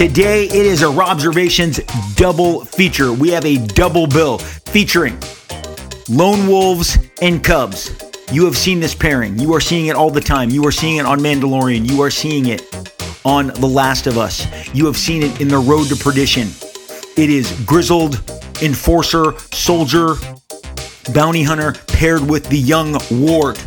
[0.00, 1.78] Today it is a Robservations
[2.16, 3.12] double feature.
[3.12, 5.18] We have a double bill featuring
[6.08, 7.90] Lone Wolves and Cubs.
[8.32, 9.38] You have seen this pairing.
[9.38, 10.48] You are seeing it all the time.
[10.48, 11.86] You are seeing it on Mandalorian.
[11.86, 12.62] You are seeing it
[13.26, 14.46] on The Last of Us.
[14.74, 16.48] You have seen it in The Road to Perdition.
[17.18, 18.22] It is grizzled
[18.62, 20.14] enforcer, soldier,
[21.12, 23.58] bounty hunter paired with the young ward.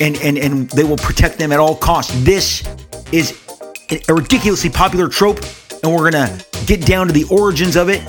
[0.00, 2.18] And, and, and they will protect them at all costs.
[2.24, 2.66] This
[3.12, 3.42] is
[4.08, 5.38] a ridiculously popular trope,
[5.82, 8.00] and we're gonna get down to the origins of it.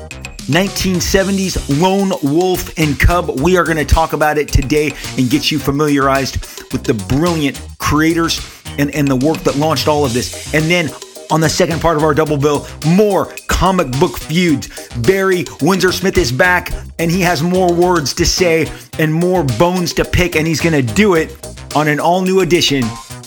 [0.48, 3.42] 1970s Lone Wolf and Cub.
[3.42, 6.38] We are going to talk about it today and get you familiarized
[6.72, 8.40] with the brilliant creators
[8.78, 10.54] and, and the work that launched all of this.
[10.54, 10.90] And then
[11.32, 14.70] on the second part of our double bill, more comic book feuds.
[15.00, 19.94] Barry Windsor Smith is back and he has more words to say and more bones
[19.96, 21.36] to pick, and he's going to do it
[21.76, 22.84] on an all new edition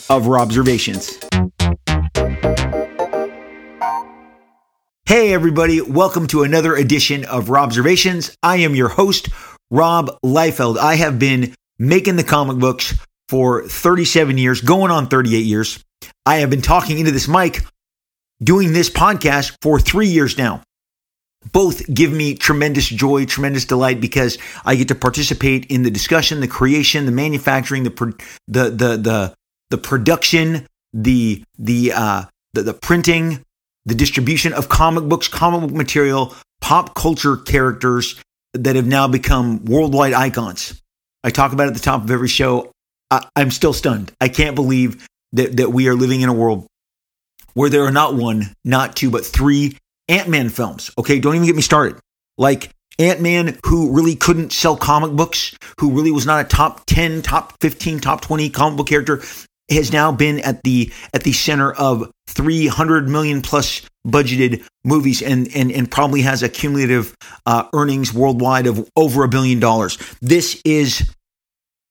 [0.08, 1.18] of Robservations.
[5.10, 8.32] Hey, everybody, welcome to another edition of Robservations.
[8.44, 9.28] I am your host,
[9.68, 10.78] Rob Liefeld.
[10.78, 12.94] I have been making the comic books
[13.28, 15.82] for 37 years, going on 38 years.
[16.24, 17.64] I have been talking into this mic,
[18.40, 20.62] doing this podcast for three years now.
[21.50, 26.38] Both give me tremendous joy, tremendous delight because I get to participate in the discussion,
[26.38, 28.12] the creation, the manufacturing, the pro-
[28.46, 29.34] the the the
[29.70, 32.24] the production, the the uh,
[32.54, 33.44] the, the printing,
[33.86, 38.20] the distribution of comic books, comic book material, pop culture characters
[38.54, 40.80] that have now become worldwide icons.
[41.22, 42.72] I talk about it at the top of every show.
[43.10, 44.12] I, am still stunned.
[44.20, 46.66] I can't believe that, that we are living in a world
[47.54, 49.76] where there are not one, not two, but three
[50.08, 50.90] Ant Man films.
[50.98, 51.98] Okay, don't even get me started.
[52.38, 56.84] Like Ant Man, who really couldn't sell comic books, who really was not a top
[56.86, 59.22] 10, top 15, top 20 comic book character,
[59.70, 65.48] has now been at the at the center of 300 million plus budgeted movies and
[65.54, 67.14] and, and probably has a cumulative
[67.46, 69.98] uh, earnings worldwide of over a billion dollars.
[70.20, 71.14] This is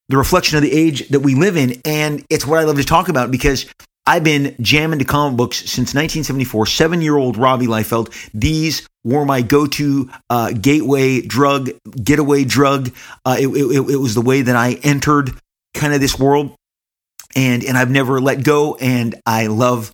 [0.10, 2.84] the reflection of the age that we live in, and it's what I love to
[2.84, 3.66] talk about because
[4.10, 6.66] I've been jamming to comic books since 1974.
[6.66, 8.12] Seven year old Robbie Liefeld.
[8.34, 11.70] These were my go to uh, gateway drug,
[12.04, 12.92] getaway drug.
[13.24, 15.32] Uh, it, it, it was the way that I entered
[15.76, 16.56] kind of this world
[17.36, 19.94] and and I've never let go and I love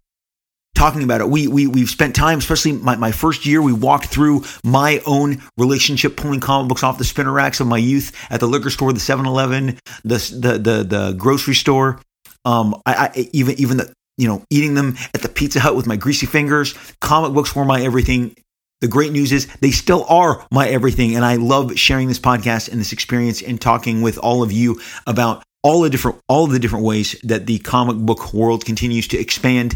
[0.75, 1.29] talking about it.
[1.29, 5.41] We we we've spent time, especially my, my first year, we walked through my own
[5.57, 8.93] relationship pulling comic books off the spinner racks of my youth at the liquor store,
[8.93, 11.99] the 7-Eleven, the the the, the grocery store.
[12.43, 15.87] Um I, I even even the you know, eating them at the Pizza Hut with
[15.87, 16.73] my greasy fingers.
[17.01, 18.35] Comic books were my everything.
[18.81, 21.15] The great news is they still are my everything.
[21.15, 24.79] And I love sharing this podcast and this experience and talking with all of you
[25.07, 29.17] about all the different all the different ways that the comic book world continues to
[29.17, 29.75] expand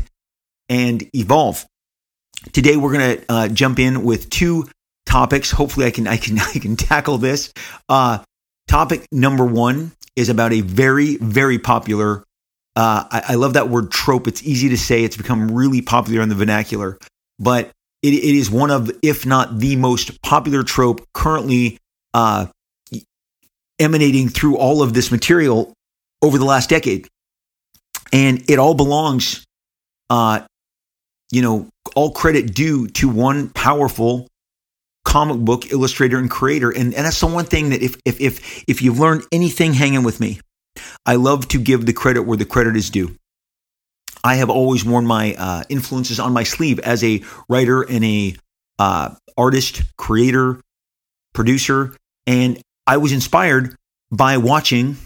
[0.69, 1.66] and evolve.
[2.53, 4.69] Today we're going to uh, jump in with two
[5.07, 5.49] topics.
[5.49, 7.51] Hopefully, I can I can I can tackle this.
[7.89, 8.19] Uh,
[8.67, 12.23] topic number one is about a very very popular.
[12.75, 14.28] Uh, I, I, love that word trope.
[14.28, 15.03] It's easy to say.
[15.03, 16.99] It's become really popular in the vernacular,
[17.39, 17.72] but
[18.03, 21.78] it, it is one of, if not the most popular trope currently
[22.13, 22.45] uh,
[23.79, 25.73] emanating through all of this material
[26.22, 27.07] over the last decade.
[28.12, 29.46] And it all belongs,
[30.09, 30.41] uh,
[31.31, 34.28] you know, all credit due to one powerful
[35.06, 36.69] comic book illustrator and creator.
[36.69, 40.03] And, and that's the one thing that if, if, if, if you've learned anything hanging
[40.03, 40.40] with me,
[41.06, 43.16] I love to give the credit where the credit is due.
[44.24, 48.35] I have always worn my uh, influences on my sleeve as a writer and a
[48.78, 50.59] uh, artist, creator,
[51.34, 51.96] producer,
[52.28, 53.75] and I was inspired
[54.12, 54.97] by watching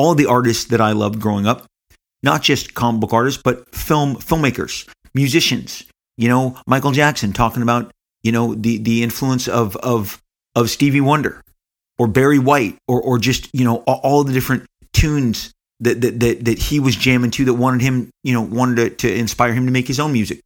[0.00, 1.66] all the artists that I loved growing up,
[2.22, 5.84] not just comic book artists, but film filmmakers, musicians.
[6.16, 10.18] You know, Michael Jackson talking about you know the the influence of of
[10.56, 11.42] of Stevie Wonder
[11.98, 14.64] or Barry White or or just you know all, all the different
[14.94, 18.76] tunes that, that that that he was jamming to that wanted him you know wanted
[18.76, 20.40] to, to inspire him to make his own music.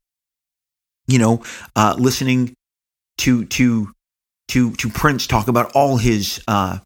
[1.06, 1.44] You know,
[1.76, 2.54] uh, listening
[3.18, 3.92] to to
[4.48, 6.78] to to Prince talk about all his uh,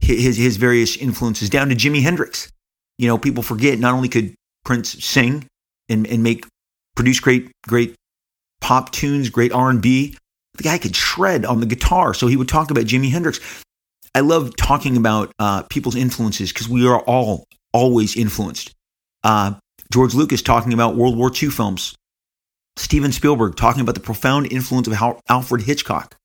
[0.00, 2.50] his his various influences down to Jimi Hendrix.
[2.98, 4.34] You know, people forget not only could
[4.64, 5.46] Prince sing
[5.88, 6.46] and, and make
[6.94, 7.94] produce great great
[8.60, 10.16] pop tunes, great R and B.
[10.56, 13.40] The guy could shred on the guitar, so he would talk about Jimi Hendrix.
[14.14, 18.72] I love talking about uh, people's influences because we are all always influenced.
[19.22, 19.54] Uh,
[19.92, 21.94] George Lucas talking about World War II films.
[22.76, 26.16] Steven Spielberg talking about the profound influence of Alfred Hitchcock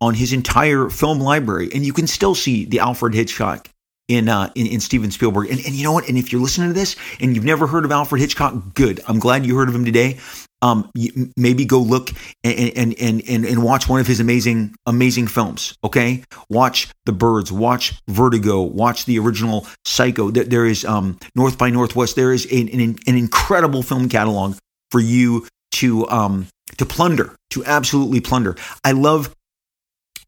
[0.00, 3.68] on his entire film library, and you can still see the Alfred Hitchcock
[4.08, 5.50] in uh, in, in Steven Spielberg.
[5.50, 6.08] And, and you know what?
[6.08, 9.00] And if you're listening to this and you've never heard of Alfred Hitchcock, good.
[9.06, 10.18] I'm glad you heard of him today.
[10.62, 10.90] um,
[11.36, 12.10] maybe go look
[12.44, 15.76] and, and, and, and, and watch one of his amazing, amazing films.
[15.82, 16.22] Okay.
[16.48, 20.30] Watch The Birds, watch Vertigo, watch the original Psycho.
[20.30, 22.16] There is um, North by Northwest.
[22.16, 24.56] There is an, an, an incredible film catalog
[24.90, 26.46] for you to, um,
[26.76, 28.56] to plunder, to absolutely plunder.
[28.84, 29.34] I love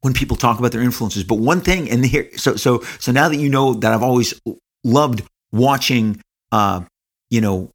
[0.03, 3.29] when people talk about their influences, but one thing, and here, so, so, so now
[3.29, 4.39] that you know that I've always
[4.85, 5.23] loved
[5.53, 6.21] watching,
[6.51, 6.83] uh,
[7.31, 7.71] you know,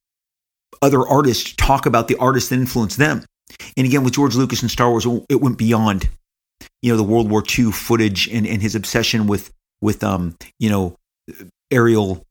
[0.81, 3.25] other artists talk about the artists that influenced them.
[3.75, 6.09] And again, with George Lucas and Star Wars, it went beyond,
[6.81, 9.51] you know, the World War II footage and, and his obsession with
[9.81, 10.95] with um, you know,
[11.71, 12.23] aerial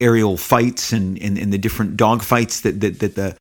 [0.00, 3.36] aerial fights and, and, and the different dog fights that, that that the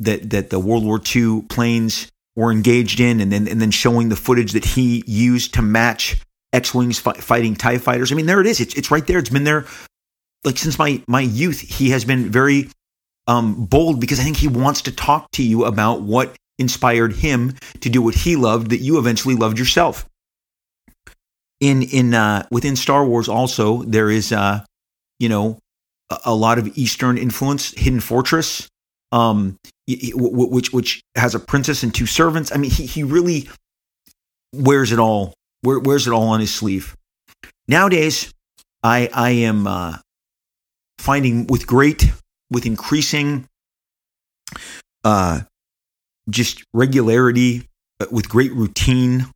[0.00, 4.08] that that the World War II planes were engaged in, and then and then showing
[4.08, 6.20] the footage that he used to match
[6.52, 8.12] X-wings fi- fighting Tie fighters.
[8.12, 8.60] I mean, there it is.
[8.60, 9.18] It's it's right there.
[9.18, 9.66] It's been there
[10.44, 11.60] like since my my youth.
[11.60, 12.68] He has been very
[13.26, 17.54] um, bold because I think he wants to talk to you about what inspired him
[17.80, 20.06] to do what he loved that you eventually loved yourself.
[21.60, 24.64] In in uh, within Star Wars, also there is uh,
[25.18, 25.58] you know
[26.10, 27.72] a, a lot of Eastern influence.
[27.72, 28.68] Hidden Fortress,
[29.12, 32.50] um, which which has a princess and two servants.
[32.52, 33.48] I mean, he he really
[34.52, 35.34] wears it all.
[35.62, 36.96] wears it all on his sleeve.
[37.68, 38.32] Nowadays,
[38.82, 39.98] I I am uh,
[40.98, 42.10] finding with great
[42.50, 43.46] with increasing
[45.04, 45.40] uh,
[46.28, 47.68] just regularity,
[48.00, 49.26] uh, with great routine.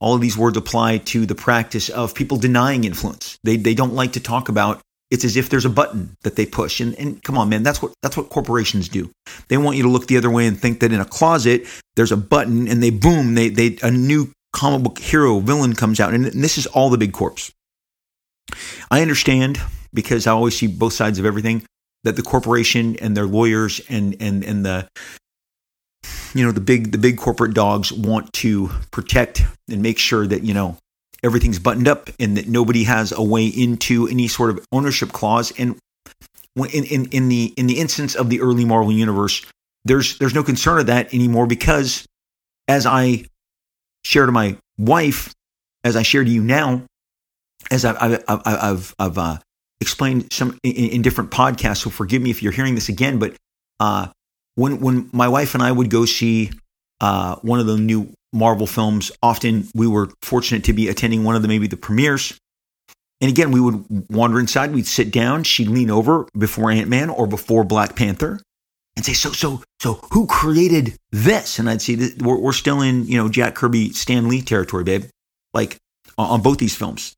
[0.00, 3.38] All of these words apply to the practice of people denying influence.
[3.42, 6.44] They, they don't like to talk about it's as if there's a button that they
[6.44, 6.80] push.
[6.80, 9.10] And, and come on, man, that's what that's what corporations do.
[9.48, 11.66] They want you to look the other way and think that in a closet
[11.96, 16.00] there's a button, and they boom, they they a new comic book hero villain comes
[16.00, 17.50] out, and, and this is all the big corps.
[18.90, 19.60] I understand
[19.92, 21.64] because I always see both sides of everything
[22.04, 24.88] that the corporation and their lawyers and and and the
[26.34, 30.42] you know the big the big corporate dogs want to protect and make sure that
[30.42, 30.76] you know
[31.22, 35.52] everything's buttoned up and that nobody has a way into any sort of ownership clause
[35.58, 35.76] and
[36.56, 39.44] in, in, in the in the instance of the early Marvel universe
[39.84, 42.06] there's there's no concern of that anymore because
[42.66, 43.24] as I
[44.04, 45.32] share to my wife
[45.84, 46.82] as I share to you now
[47.70, 49.38] as I've I've I've, I've uh,
[49.80, 51.78] explained some in, in, different podcasts.
[51.78, 53.34] So forgive me if you're hearing this again, but
[53.80, 54.08] uh,
[54.54, 56.50] when when my wife and I would go see
[57.00, 61.34] uh, one of the new Marvel films, often we were fortunate to be attending one
[61.34, 62.38] of the maybe the premieres.
[63.20, 64.72] And again, we would wander inside.
[64.72, 65.42] We'd sit down.
[65.42, 68.40] She'd lean over before Ant Man or before Black Panther,
[68.96, 73.06] and say, "So, so, so, who created this?" And I'd say, we're, "We're still in,
[73.06, 75.06] you know, Jack Kirby, Stan Lee territory, babe.
[75.52, 75.78] Like
[76.16, 77.14] on both these films."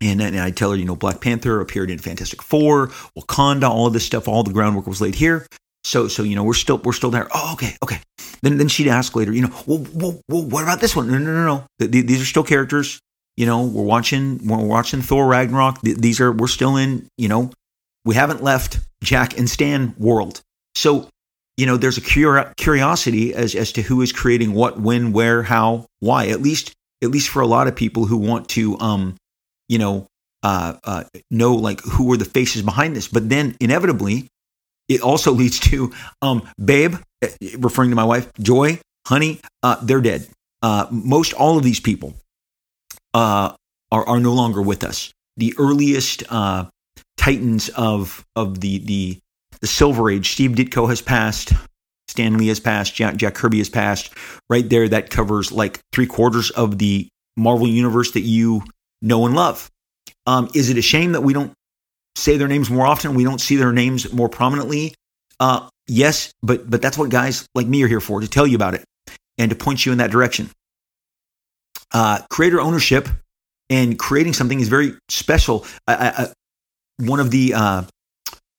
[0.00, 3.86] And, and I tell her, you know, Black Panther appeared in Fantastic Four, Wakanda, all
[3.86, 5.46] of this stuff, all the groundwork was laid here.
[5.88, 7.26] So, so you know, we're still we're still there.
[7.34, 7.98] Oh, okay, okay.
[8.42, 11.10] Then then she'd ask later, you know, well, well, well what about this one?
[11.10, 11.86] No, no, no, no.
[11.86, 13.00] These are still characters.
[13.38, 15.80] You know, we're watching we're watching Thor Ragnarok.
[15.80, 17.08] These are we're still in.
[17.16, 17.50] You know,
[18.04, 20.42] we haven't left Jack and Stan world.
[20.74, 21.08] So,
[21.56, 25.42] you know, there's a curi- curiosity as as to who is creating what, when, where,
[25.42, 26.26] how, why.
[26.26, 29.16] At least at least for a lot of people who want to um
[29.68, 30.06] you know,
[30.42, 33.08] uh, uh, know like who were the faces behind this.
[33.08, 34.28] But then inevitably,
[34.88, 35.92] it also leads to,
[36.22, 37.28] um, babe, eh,
[37.58, 40.26] referring to my wife, Joy, honey, uh, they're dead.
[40.62, 42.14] Uh, most all of these people
[43.14, 43.52] uh,
[43.92, 45.12] are are no longer with us.
[45.36, 46.66] The earliest uh,
[47.16, 49.18] titans of of the the
[49.60, 51.52] the Silver Age, Steve Ditko has passed.
[52.08, 52.94] Stan Lee has passed.
[52.94, 54.12] Jack, Jack Kirby has passed.
[54.48, 58.62] Right there, that covers like three quarters of the Marvel universe that you
[59.02, 59.70] know and love.
[60.26, 61.52] Um, is it a shame that we don't
[62.18, 63.14] say their names more often?
[63.14, 64.94] We don't see their names more prominently?
[65.40, 68.56] Uh, yes, but but that's what guys like me are here for to tell you
[68.56, 68.84] about it
[69.38, 70.50] and to point you in that direction.
[71.92, 73.08] Uh, creator ownership
[73.70, 75.64] and creating something is very special.
[75.86, 76.26] I, I,
[76.98, 77.82] one of the uh,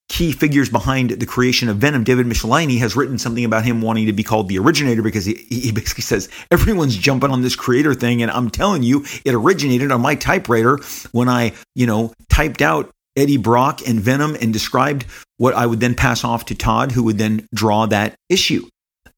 [0.07, 4.07] key figures behind the creation of Venom, David Michelinie, has written something about him wanting
[4.07, 7.93] to be called the originator because he, he basically says everyone's jumping on this creator
[7.93, 8.21] thing.
[8.21, 10.79] And I'm telling you, it originated on my typewriter
[11.11, 15.05] when I, you know, typed out Eddie Brock and Venom and described
[15.37, 18.67] what I would then pass off to Todd, who would then draw that issue.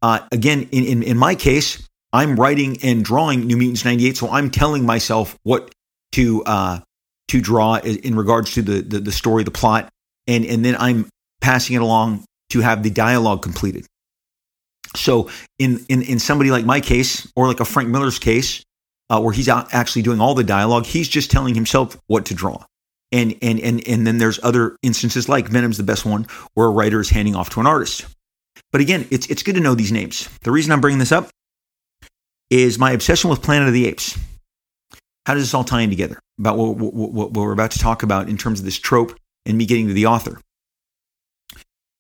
[0.02, 4.30] Uh, again, in, in, in my case, I'm writing and drawing New Mutants 98, so
[4.30, 5.74] I'm telling myself what
[6.14, 6.80] to uh,
[7.30, 9.90] to draw in regards to the, the, the story, the plot,
[10.28, 11.08] and and then I'm
[11.40, 13.86] passing it along to have the dialogue completed.
[14.96, 18.64] So in in in somebody like my case, or like a Frank Miller's case,
[19.10, 22.66] uh, where he's actually doing all the dialogue, he's just telling himself what to draw.
[23.12, 26.72] And and and and then there's other instances like Venom's the best one, where a
[26.72, 28.06] writer is handing off to an artist.
[28.72, 30.30] But again, it's it's good to know these names.
[30.44, 31.30] The reason I'm bringing this up
[32.50, 34.18] is my obsession with Planet of the Apes.
[35.26, 36.20] How does this all tie in together?
[36.40, 39.16] About what, what, what we're about to talk about in terms of this trope
[39.46, 40.40] and me getting to the author.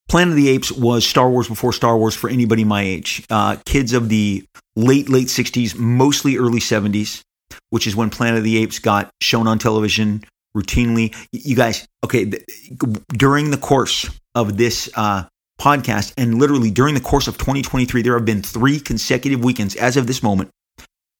[0.10, 3.25] Planet of the Apes was Star Wars before Star Wars for anybody my age.
[3.30, 4.44] Uh, kids of the
[4.75, 7.22] late, late 60s, mostly early 70s,
[7.70, 10.24] which is when Planet of the Apes got shown on television
[10.55, 11.15] routinely.
[11.31, 12.31] You guys, okay,
[13.10, 15.25] during the course of this uh,
[15.60, 19.98] podcast and literally during the course of 2023, there have been three consecutive weekends as
[19.98, 20.50] of this moment.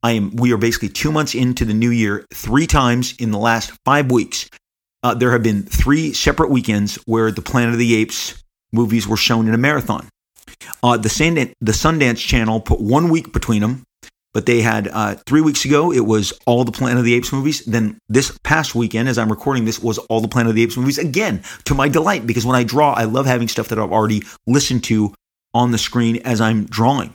[0.04, 3.38] I am, we are basically two months into the new year, three times in the
[3.38, 4.50] last five weeks.
[5.04, 9.18] Uh, there have been three separate weekends where the Planet of the Apes movies were
[9.18, 10.08] shown in a marathon.
[10.84, 13.84] Uh, the, Sundance, the Sundance Channel put one week between them,
[14.34, 17.34] but they had uh, three weeks ago, it was all the Planet of the Apes
[17.34, 17.66] movies.
[17.66, 20.78] Then this past weekend, as I'm recording this, was all the Planet of the Apes
[20.78, 23.92] movies again, to my delight, because when I draw, I love having stuff that I've
[23.92, 25.14] already listened to
[25.54, 27.14] on the screen as I'm drawing.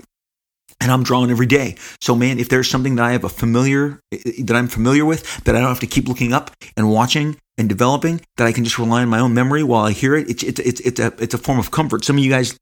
[0.79, 1.77] And I'm drawing every day.
[2.03, 5.57] So, man, if there's something that I have a familiar, that I'm familiar with, that
[5.57, 8.79] I don't have to keep looking up and watching and developing that I can just
[8.79, 10.29] rely on my own memory while I hear it.
[10.29, 12.05] It's it's it's it's a it's a form of comfort.
[12.05, 12.59] Some of you guys,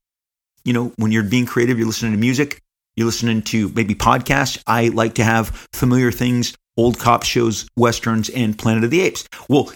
[0.63, 2.61] you know, when you're being creative, you're listening to music,
[2.95, 4.61] you're listening to maybe podcasts.
[4.67, 9.27] I like to have familiar things, old cop shows, westerns, and Planet of the Apes.
[9.49, 9.71] Well,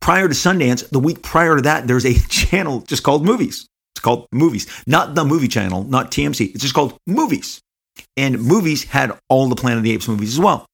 [0.00, 3.66] prior to Sundance, the week prior to that, there's a channel just called Movies.
[3.94, 6.54] It's called Movies, not the movie channel, not TMC.
[6.54, 7.60] It's just called Movies.
[8.16, 10.66] And Movies had all the Planet of the Apes movies as well.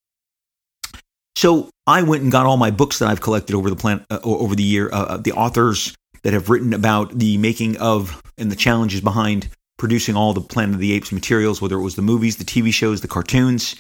[1.37, 4.19] So I went and got all my books that I've collected over the plan uh,
[4.25, 8.51] over the year, uh, uh, the authors that have written about the making of and
[8.51, 12.03] the challenges behind producing all the Planet of the Apes materials, whether it was the
[12.03, 13.77] movies, the TV shows, the cartoons.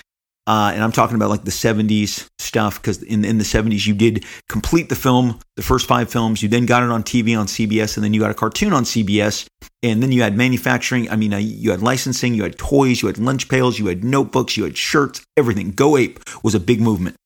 [0.47, 3.95] Uh, and I'm talking about like the 70s stuff because in, in the 70s you
[3.95, 6.43] did complete the film, the first five films.
[6.43, 8.85] You then got it on TV on CBS, and then you got a cartoon on
[8.85, 9.47] CBS,
[9.83, 11.11] and then you had manufacturing.
[11.11, 14.02] I mean, uh, you had licensing, you had toys, you had lunch pails, you had
[14.02, 15.73] notebooks, you had shirts, everything.
[15.73, 17.17] Go Ape was a big movement.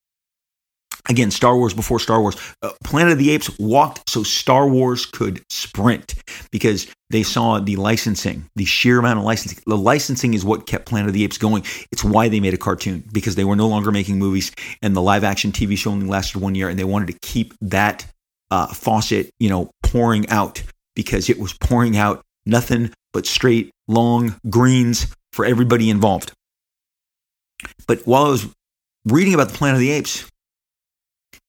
[1.08, 2.36] Again, Star Wars before Star Wars.
[2.62, 6.14] Uh, Planet of the Apes walked so Star Wars could sprint
[6.52, 9.58] because they saw the licensing, the sheer amount of licensing.
[9.66, 11.64] The licensing is what kept Planet of the Apes going.
[11.90, 15.02] It's why they made a cartoon because they were no longer making movies and the
[15.02, 18.06] live action TV show only lasted one year and they wanted to keep that
[18.52, 20.62] uh, faucet, you know, pouring out
[20.94, 26.32] because it was pouring out nothing but straight, long greens for everybody involved.
[27.86, 28.48] But while I was
[29.04, 30.28] reading about the Planet of the Apes,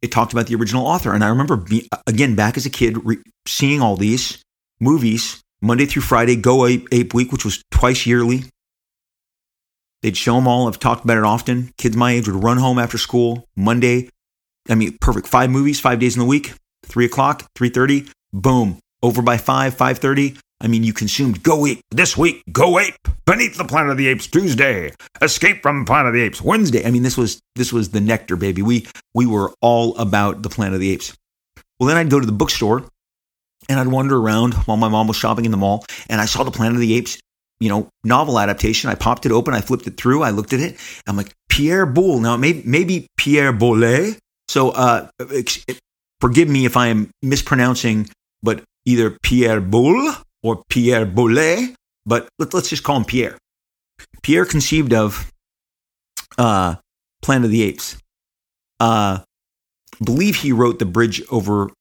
[0.03, 1.13] it talked about the original author.
[1.13, 4.43] And I remember, be, again, back as a kid, re- seeing all these
[4.79, 8.43] movies Monday through Friday, Go Ape, Ape Week, which was twice yearly.
[10.01, 10.67] They'd show them all.
[10.67, 11.71] I've talked about it often.
[11.77, 14.09] Kids my age would run home after school Monday.
[14.69, 15.25] I mean, perfect.
[15.25, 16.53] Five movies, five days in the week.
[16.85, 18.07] Three o'clock, three thirty.
[18.33, 18.79] Boom.
[19.01, 20.35] Over by five, five thirty.
[20.63, 24.07] I mean, you consumed Go Ape this week, Go Ape, Beneath the Planet of the
[24.07, 26.85] Apes Tuesday, Escape from Planet of the Apes Wednesday.
[26.85, 28.61] I mean, this was this was the nectar, baby.
[28.61, 31.13] We we were all about the Planet of the Apes.
[31.79, 32.85] Well, then I'd go to the bookstore
[33.67, 36.43] and I'd wander around while my mom was shopping in the mall, and I saw
[36.43, 37.19] the Planet of the Apes,
[37.59, 38.89] you know, novel adaptation.
[38.89, 40.77] I popped it open, I flipped it through, I looked at it.
[41.07, 42.21] I'm like, Pierre Boulle.
[42.21, 44.15] Now, maybe Pierre Bolle.
[44.47, 45.09] So, uh,
[46.19, 48.09] forgive me if I am mispronouncing,
[48.41, 50.13] but either Pierre Boulle
[50.43, 51.73] or Pierre Bolle,
[52.05, 53.37] but let, us just call him Pierre.
[54.21, 55.31] Pierre conceived of
[56.37, 56.75] uh,
[57.21, 57.97] Planet of the Apes.
[58.79, 59.19] Uh,
[60.03, 61.71] believe he wrote the bridge over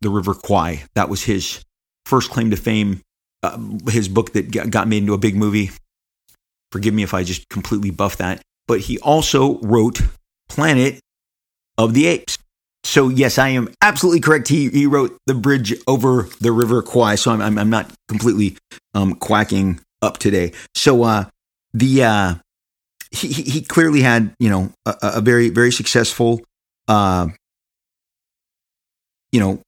[0.00, 0.84] the River Kwai.
[0.94, 1.64] That was his
[2.06, 3.00] first claim to fame.
[3.42, 3.58] Uh,
[3.88, 5.70] his book that got made into a big movie.
[6.72, 8.42] Forgive me if I just completely buff that.
[8.66, 10.00] But he also wrote
[10.48, 10.98] Planet
[11.76, 12.38] of the Apes.
[12.88, 14.48] So yes, I am absolutely correct.
[14.48, 17.16] He he wrote the bridge over the River Kwai.
[17.16, 18.56] So I'm I'm, I'm not completely
[18.94, 20.52] um, quacking up today.
[20.74, 21.24] So uh,
[21.74, 22.34] the uh,
[23.10, 26.40] he he clearly had you know a, a very very successful
[26.88, 27.28] uh,
[29.32, 29.60] you know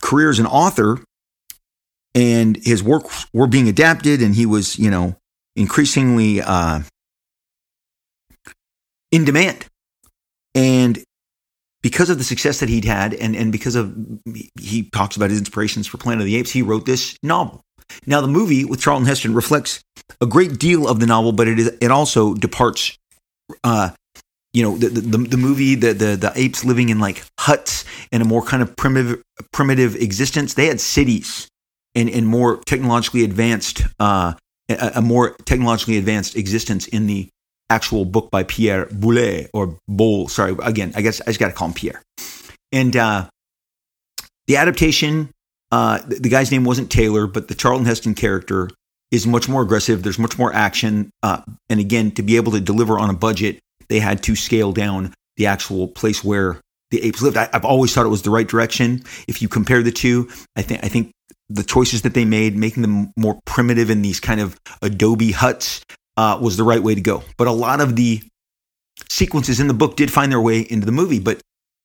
[0.00, 0.98] career as an author,
[2.14, 5.14] and his work were being adapted, and he was you know
[5.56, 6.80] increasingly uh,
[9.12, 9.66] in demand.
[10.54, 11.04] And
[11.86, 13.96] because of the success that he'd had and, and because of
[14.58, 17.60] he talks about his inspirations for Planet of the Apes, he wrote this novel.
[18.06, 19.84] Now the movie with Charlton Heston reflects
[20.20, 22.98] a great deal of the novel, but it is it also departs
[23.62, 23.90] uh,
[24.52, 28.20] you know the, the, the movie the, the the apes living in like huts and
[28.20, 31.46] a more kind of primitive primitive existence they had cities
[31.94, 34.32] and, and more technologically advanced uh,
[34.68, 37.28] a, a, more technologically advanced existence in the
[37.70, 40.28] actual book by Pierre Boulle or Bowl.
[40.28, 42.02] Sorry, again, I guess I just got to call him Pierre.
[42.72, 43.28] And uh,
[44.46, 45.30] the adaptation,
[45.72, 48.70] uh, the, the, guy's name wasn't Taylor, but the Charlton Heston character
[49.10, 50.02] is much more aggressive.
[50.02, 51.10] There's much more action.
[51.22, 54.72] Uh, and again, to be able to deliver on a budget, they had to scale
[54.72, 57.36] down the actual place where the apes lived.
[57.36, 59.02] I, have always thought it was the right direction.
[59.28, 61.12] If you compare the two, I think I think
[61.48, 65.84] the choices that they made, making them more primitive in these kind of adobe huts,
[66.16, 67.22] uh, was the right way to go.
[67.36, 68.22] But a lot of the
[69.08, 71.20] sequences in the book did find their way into the movie.
[71.20, 71.40] But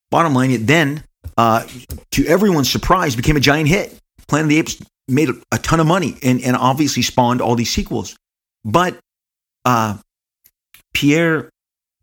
[0.09, 1.03] bottom line, it then,
[1.37, 1.65] uh,
[2.11, 3.97] to everyone's surprise, became a giant hit.
[4.27, 7.69] Planet of the Apes made a, ton of money and, and obviously spawned all these
[7.69, 8.15] sequels.
[8.63, 8.97] But
[9.65, 9.97] uh,
[10.93, 11.49] Pierre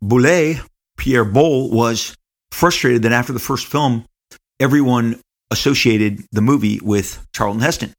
[0.03, 0.63] Boulez,
[0.97, 2.15] Pierre Boulle, was
[2.51, 4.05] frustrated that after the first film,
[4.59, 5.19] everyone
[5.51, 7.93] associated the movie with Charlton Heston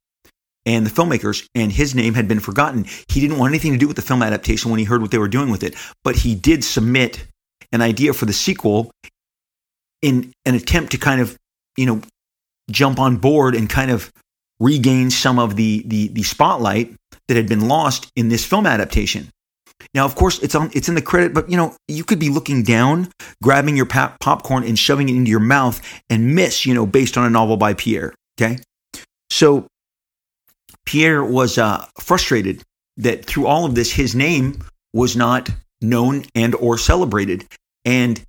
[0.67, 2.85] and the filmmakers, and his name had been forgotten.
[3.09, 5.19] He didn't want anything to do with the film adaptation when he heard what they
[5.19, 5.75] were doing with it,
[6.05, 7.26] but he did submit
[7.73, 8.90] an idea for the sequel
[10.02, 11.37] in an attempt to kind of,
[11.76, 12.00] you know,
[12.71, 14.12] jump on board and kind of
[14.59, 16.95] regain some of the the, the spotlight
[17.29, 19.29] that had been lost in this film adaptation.
[19.95, 22.29] Now, of course, it's on it's in the credit, but you know you could be
[22.29, 23.09] looking down,
[23.43, 27.17] grabbing your pop- popcorn and shoving it into your mouth and miss, you know, based
[27.17, 28.12] on a novel by Pierre.
[28.38, 28.59] Okay,
[29.31, 29.67] so
[30.86, 32.62] Pierre was uh, frustrated
[32.96, 34.62] that through all of this, his name
[34.92, 35.48] was not
[35.80, 37.46] known and or celebrated.
[37.84, 38.22] And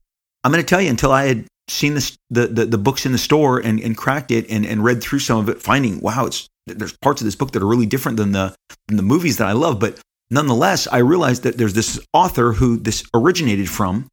[0.43, 3.12] I'm going to tell you, until I had seen this, the, the, the books in
[3.12, 6.25] the store and, and cracked it and, and read through some of it, finding wow,
[6.25, 8.55] it's there's parts of this book that are really different than the
[8.88, 9.79] than the movies that I love.
[9.79, 14.07] But nonetheless, I realized that there's this author who this originated from,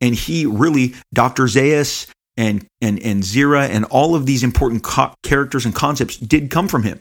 [0.00, 1.44] and he really Dr.
[1.44, 6.50] Zaius and and and Zira and all of these important co- characters and concepts did
[6.50, 7.00] come from him,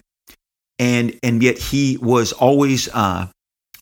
[0.80, 3.28] and and yet he was always uh,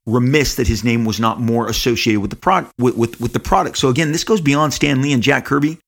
[0.05, 3.39] remiss that his name was not more associated with the product with, with with the
[3.39, 3.77] product.
[3.77, 5.79] So again, this goes beyond Stan Lee and Jack Kirby,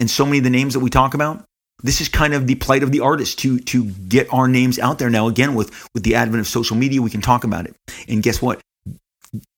[0.00, 1.44] and so many of the names that we talk about.
[1.80, 4.98] This is kind of the plight of the artist to to get our names out
[4.98, 5.10] there.
[5.10, 7.74] Now again with with the advent of social media we can talk about it.
[8.08, 8.60] And guess what?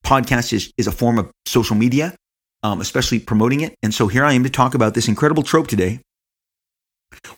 [0.04, 2.14] Podcast is is a form of social media
[2.62, 3.74] um, especially promoting it.
[3.82, 6.00] And so here i am to talk about this incredible trope today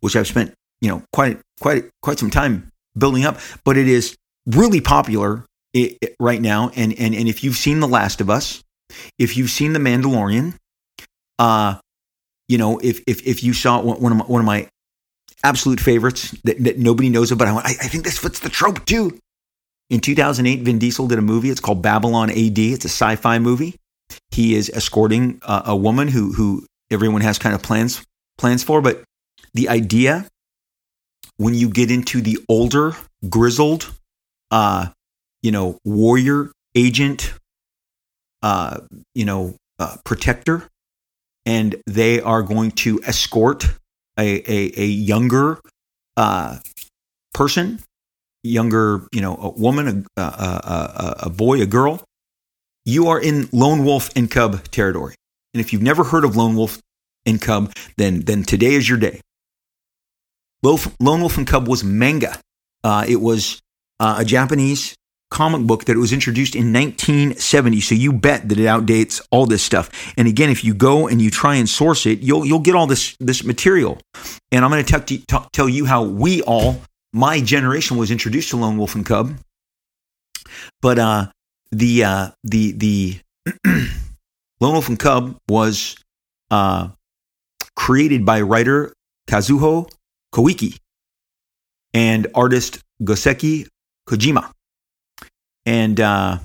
[0.01, 4.17] which i've spent you know quite quite quite some time building up but it is
[4.47, 8.29] really popular it, it, right now and and and if you've seen the last of
[8.29, 8.63] us
[9.19, 10.55] if you've seen the mandalorian
[11.39, 11.77] uh
[12.53, 14.69] you know, if if if you saw one of my, one of my
[15.43, 18.51] absolute favorites that, that nobody knows about, I, went, I, I think this fits the
[18.51, 19.19] trope too.
[19.89, 21.49] In 2008, Vin Diesel did a movie.
[21.49, 22.59] It's called Babylon AD.
[22.59, 23.77] It's a sci-fi movie.
[24.31, 28.05] He is escorting a, a woman who who everyone has kind of plans
[28.37, 29.03] plans for, but
[29.55, 30.27] the idea
[31.43, 32.95] when you get into the older,
[33.29, 33.93] grizzled,
[34.51, 34.87] uh,
[35.43, 37.35] you know, warrior agent,
[38.43, 38.79] uh,
[39.15, 40.69] you know, uh, protector
[41.45, 43.65] and they are going to escort
[44.19, 45.61] a, a, a younger
[46.17, 46.59] uh,
[47.35, 47.81] person,
[48.45, 52.05] younger, you know, a woman, a, a, a, a boy, a girl.
[52.85, 55.15] You are in Lone Wolf and Cub territory.
[55.55, 56.81] And if you've never heard of Lone Wolf
[57.27, 59.21] and Cub, then, then today is your day.
[60.63, 62.39] Lone Wolf and Cub was manga.
[62.85, 63.61] Uh, it was
[64.01, 64.95] uh, a Japanese
[65.33, 67.81] comic book that was introduced in 1970.
[67.81, 69.91] So you bet that it outdates all this stuff.
[70.17, 72.87] And again, if you go and you try and source it, you'll you'll get all
[72.87, 73.99] this this material.
[74.53, 78.57] And I'm going to t- tell you how we all, my generation, was introduced to
[78.57, 79.35] Lone Wolf and Cub.
[80.81, 81.27] But uh,
[81.71, 83.19] the uh, the the
[84.61, 85.97] Lone Wolf and Cub was
[86.51, 86.89] uh,
[87.75, 88.93] created by writer
[89.29, 89.91] Kazuo
[90.33, 90.79] Koike
[91.95, 93.67] and artist Goseki
[94.09, 94.51] Kojima
[95.67, 96.39] and uh,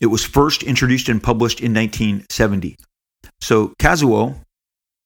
[0.00, 2.76] it was first introduced and published in 1970.
[3.40, 4.36] So Kazuo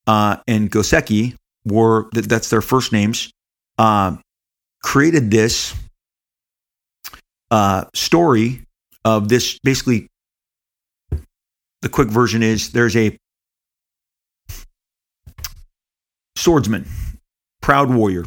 [0.07, 3.31] uh, and Goseki were that's their first names.
[3.77, 4.16] Uh,
[4.83, 5.74] created this
[7.51, 8.64] uh, story
[9.05, 9.59] of this.
[9.62, 10.09] Basically,
[11.83, 13.16] the quick version is there's a
[16.37, 16.87] swordsman,
[17.68, 18.24] proud warrior,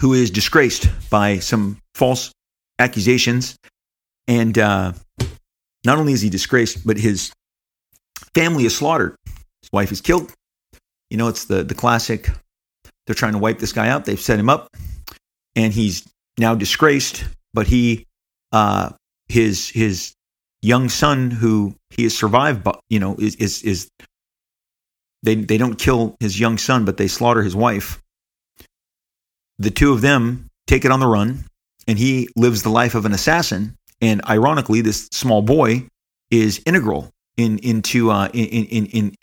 [0.00, 2.32] who is disgraced by some false
[2.78, 3.58] accusations.
[4.26, 4.94] And uh,
[5.84, 7.30] not only is he disgraced, but his
[8.34, 9.14] family is slaughtered.
[9.60, 10.32] His wife is killed.
[11.10, 12.30] You know, it's the, the classic
[13.04, 14.06] they're trying to wipe this guy out.
[14.06, 14.74] They've set him up,
[15.54, 17.26] and he's now disgraced.
[17.52, 18.06] But he,
[18.52, 18.88] uh,
[19.28, 20.14] his his
[20.62, 23.90] young son, who he has survived, but you know, is is is
[25.22, 28.00] they they don't kill his young son, but they slaughter his wife.
[29.58, 31.44] The two of them take it on the run
[31.88, 33.76] and he lives the life of an assassin.
[34.00, 35.88] And ironically, this small boy
[36.30, 39.14] is integral in into uh, in in in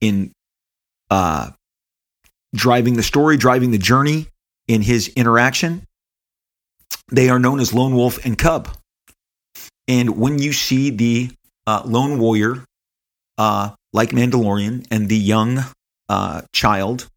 [0.00, 0.32] in
[1.10, 1.50] uh,
[2.54, 4.26] driving the story, driving the journey
[4.66, 5.82] in his interaction.
[7.10, 8.68] they are known as Lone Wolf and Cub.
[9.86, 11.30] And when you see the
[11.66, 12.64] uh, lone warrior,
[13.38, 15.64] uh, like Mandalorian, and the young
[16.08, 17.08] uh, child,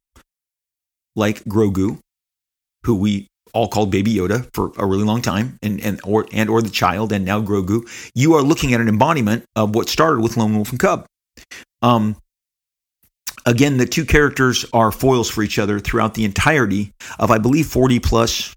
[1.16, 2.00] like Grogu,
[2.86, 6.50] who we all called Baby Yoda for a really long time, and and or and
[6.50, 10.22] or the child, and now Grogu, you are looking at an embodiment of what started
[10.22, 11.06] with Lone Wolf and Cub.
[11.82, 12.16] Um,
[13.46, 17.68] again, the two characters are foils for each other throughout the entirety of, I believe,
[17.68, 18.56] 40 plus,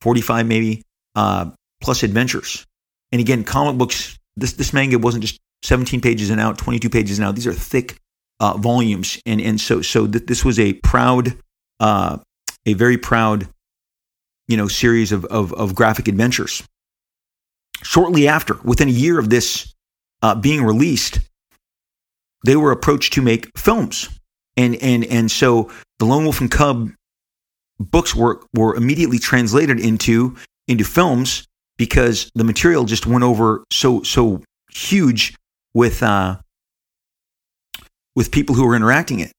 [0.00, 0.82] 45 maybe,
[1.14, 2.66] uh, plus adventures.
[3.12, 7.18] And again, comic books, this, this manga wasn't just 17 pages and out, 22 pages
[7.18, 7.34] and out.
[7.34, 7.96] These are thick
[8.40, 9.20] uh, volumes.
[9.24, 11.36] And, and so, so th- this was a proud,
[11.80, 12.18] uh,
[12.66, 13.48] a very proud,
[14.48, 16.62] you know, series of, of, of graphic adventures.
[17.82, 19.72] Shortly after, within a year of this
[20.22, 21.20] uh, being released,
[22.44, 24.08] they were approached to make films.
[24.56, 26.90] And, and, and so the Lone Wolf and Cub
[27.78, 31.46] books were, were immediately translated into, into films
[31.76, 35.34] because the material just went over so, so huge
[35.74, 36.38] with, uh,
[38.14, 39.32] with people who were interacting it,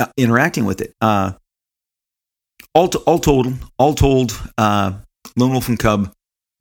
[0.00, 0.94] uh, interacting with it.
[1.00, 1.32] Uh,
[2.74, 4.92] all, to, all told, all told, uh,
[5.36, 6.12] Lone Wolf and Cub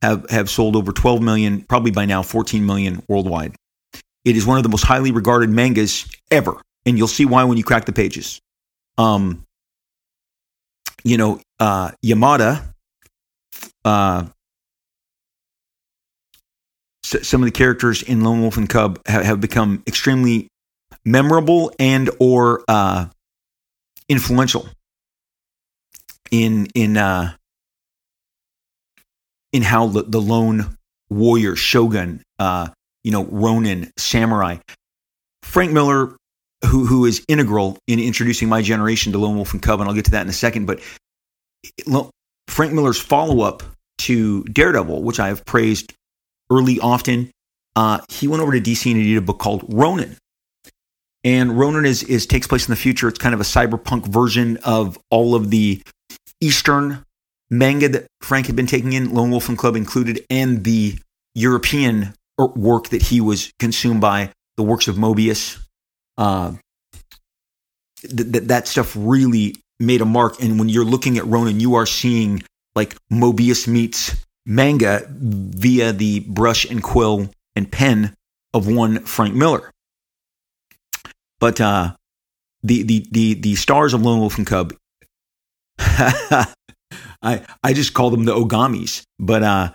[0.01, 3.55] have, have sold over 12 million, probably by now 14 million worldwide.
[4.23, 7.57] It is one of the most highly regarded mangas ever, and you'll see why when
[7.57, 8.41] you crack the pages.
[8.97, 9.43] Um,
[11.03, 12.63] you know, uh, Yamada,
[13.85, 14.25] uh,
[17.05, 20.47] some of the characters in Lone Wolf and Cub have, have become extremely
[21.03, 23.07] memorable and or uh,
[24.09, 24.67] influential
[26.31, 27.33] in in uh,
[29.53, 30.77] in how the, the lone
[31.09, 32.69] warrior shogun uh,
[33.05, 34.57] you know, Ronin, samurai.
[35.43, 36.17] Frank Miller,
[36.65, 39.95] who who is integral in introducing my generation to Lone Wolf and Cub, and I'll
[39.95, 40.65] get to that in a second.
[40.65, 40.81] But
[42.47, 43.61] Frank Miller's follow up
[43.99, 45.93] to Daredevil, which I have praised
[46.51, 47.31] early often,
[47.75, 50.17] uh, he went over to DC and he did a book called Ronin.
[51.23, 53.07] And Ronin is, is takes place in the future.
[53.07, 55.81] It's kind of a cyberpunk version of all of the
[56.39, 57.03] Eastern
[57.49, 60.97] manga that Frank had been taking in, Lone Wolf and Cub included, and the
[61.33, 65.59] European work that he was consumed by, the works of Moebius.
[66.17, 66.53] Uh,
[68.01, 70.41] th- th- that stuff really made a mark.
[70.41, 72.43] And when you're looking at Ronin, you are seeing
[72.75, 78.15] like Moebius meets manga via the brush and quill and pen
[78.53, 79.71] of one Frank Miller.
[81.39, 81.95] But uh,
[82.63, 84.73] the, the the the stars of Lone Wolf and Cub,
[85.79, 86.47] I
[87.63, 89.03] I just call them the Ogamis.
[89.19, 89.71] But uh,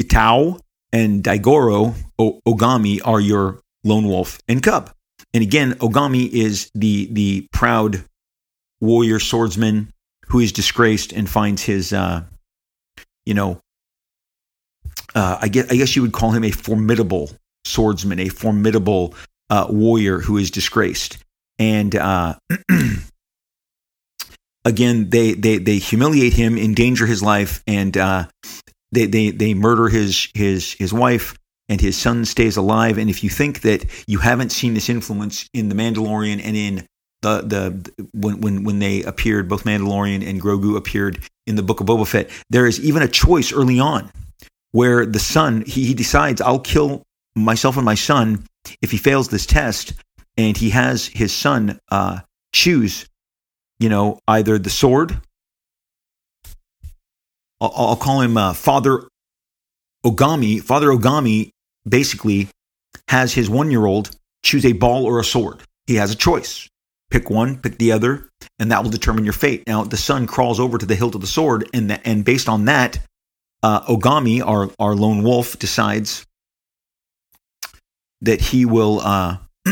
[0.00, 0.60] Itto
[0.92, 4.92] and Daigoro o- Ogami are your lone wolf and cub.
[5.32, 8.04] And again, Ogami is the the proud
[8.80, 9.92] warrior swordsman
[10.26, 12.22] who is disgraced and finds his, uh,
[13.26, 13.60] you know,
[15.14, 17.30] uh, I guess I guess you would call him a formidable
[17.64, 19.14] swordsman, a formidable
[19.48, 21.18] uh, warrior who is disgraced.
[21.58, 22.36] And uh,
[24.64, 28.26] again, they, they they humiliate him, endanger his life, and uh,
[28.92, 31.36] they they they murder his his his wife
[31.68, 32.98] and his son stays alive.
[32.98, 36.86] And if you think that you haven't seen this influence in the Mandalorian and in
[37.22, 41.80] the the when when when they appeared, both Mandalorian and Grogu appeared in the Book
[41.80, 44.10] of Boba Fett, there is even a choice early on
[44.72, 47.02] where the son he, he decides I'll kill
[47.34, 48.44] myself and my son
[48.82, 49.94] if he fails this test,
[50.36, 52.20] and he has his son uh,
[52.52, 53.06] choose,
[53.78, 55.20] you know, either the sword
[57.60, 59.04] I'll, I'll call him uh, Father
[60.04, 60.62] Ogami.
[60.62, 61.50] Father Ogami
[61.88, 62.48] basically
[63.08, 64.10] has his one year old
[64.42, 65.62] choose a ball or a sword.
[65.86, 66.68] He has a choice.
[67.10, 68.28] Pick one, pick the other,
[68.60, 69.64] and that will determine your fate.
[69.66, 72.48] Now, the son crawls over to the hilt of the sword, and, the, and based
[72.48, 73.00] on that,
[73.62, 76.26] uh, Ogami, our, our lone wolf, decides
[78.22, 79.38] that he will uh,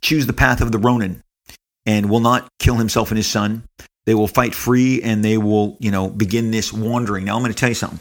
[0.00, 1.22] choose the path of the Ronin
[1.86, 3.64] and will not kill himself and his son.
[4.06, 7.24] They will fight free and they will, you know, begin this wandering.
[7.24, 8.00] Now, I'm going to tell you something.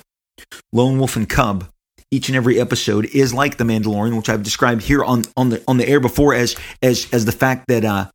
[0.71, 1.67] Lone Wolf and Cub,
[2.12, 5.63] each and every episode is like The Mandalorian, which I've described here on, on the
[5.67, 8.10] on the air before as as as the fact that uh,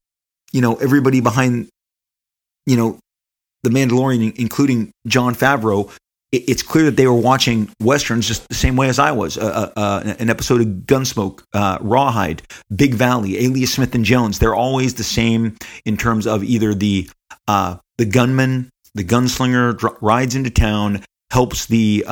[0.53, 1.69] you know, everybody behind,
[2.67, 2.99] you know,
[3.63, 5.91] The Mandalorian, including Jon Favreau,
[6.33, 9.37] it's clear that they were watching westerns just the same way as I was.
[9.37, 12.43] Uh, uh, uh, an episode of Gunsmoke, uh, Rawhide,
[12.75, 14.39] Big Valley, Alias Smith and Jones.
[14.39, 17.09] They're always the same in terms of either the
[17.47, 22.05] uh, the gunman, the gunslinger dr- rides into town, helps the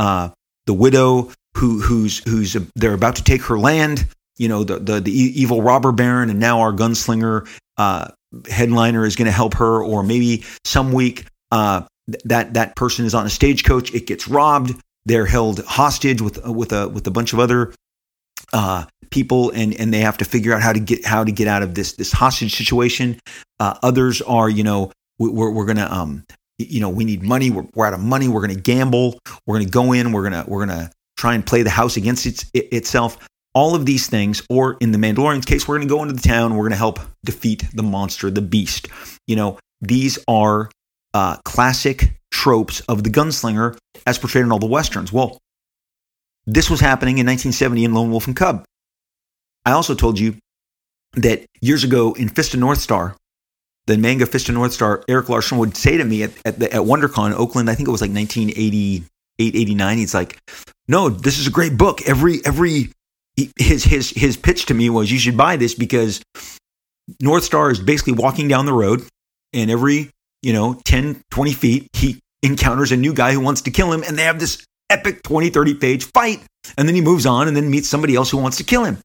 [0.67, 4.07] the widow who who's who's they're about to take her land.
[4.37, 8.09] You know, the the, the evil robber baron, and now our gunslinger uh,
[8.49, 13.05] headliner is going to help her, or maybe some week uh, th- that that person
[13.05, 13.93] is on a stagecoach.
[13.95, 14.81] It gets robbed.
[15.07, 17.73] They're held hostage with with a with a bunch of other
[18.53, 21.49] uh, people, and and they have to figure out how to get how to get
[21.49, 23.19] out of this this hostage situation.
[23.59, 26.25] Uh, others are, you know, we're we're gonna um,
[26.59, 27.51] you know, we need money.
[27.51, 28.29] We're, we're out of money.
[28.29, 29.19] We're gonna gamble.
[29.47, 30.13] We're gonna go in.
[30.13, 33.19] We're gonna we're gonna try and play the house against it, itself.
[33.55, 36.27] All of these things, or in the Mandalorian's case, we're going to go into the
[36.27, 36.55] town.
[36.55, 38.87] We're going to help defeat the monster, the beast.
[39.27, 40.71] You know, these are
[41.15, 45.13] uh, classic tropes of the gunslinger as portrayed in all the westerns.
[45.13, 45.39] Well,
[46.47, 48.65] this was happening in 1970 in Lone Wolf and Cub.
[49.65, 50.37] I also told you
[51.15, 53.17] that years ago in Fist of North Star,
[53.87, 56.73] the manga Fist of North Star, Erik Larsen would say to me at, at, the,
[56.73, 59.05] at WonderCon, Oakland, I think it was like 1988,
[59.39, 60.39] 89, he's like,
[60.89, 62.01] no, this is a great book.
[62.09, 62.93] Every, every,
[63.57, 66.23] his, his, his pitch to me was you should buy this because
[67.21, 69.03] North Star is basically walking down the road
[69.53, 70.11] and every,
[70.43, 74.03] you know, 10, 20 feet, he encounters a new guy who wants to kill him
[74.07, 76.43] and they have this epic 20, 30 page fight.
[76.77, 78.99] And then he moves on and then meets somebody else who wants to kill him.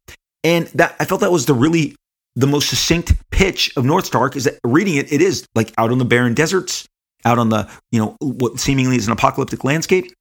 [0.44, 1.96] And that I felt that was the really
[2.36, 5.92] the most succinct pitch of North Star is that reading it, it is like out
[5.92, 6.86] on the barren deserts,
[7.24, 10.12] out on the, you know, what seemingly is an apocalyptic landscape.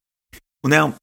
[0.63, 0.95] Well, now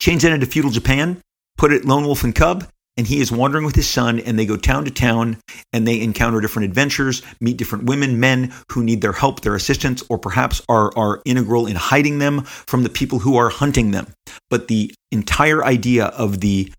[0.00, 1.20] change that into feudal Japan,
[1.58, 2.66] put it Lone Wolf and Cub,
[2.98, 5.38] and he is wandering with his son, and they go town to town
[5.72, 10.02] and they encounter different adventures, meet different women, men who need their help, their assistance,
[10.10, 14.08] or perhaps are, are integral in hiding them from the people who are hunting them.
[14.50, 16.72] But the entire idea of the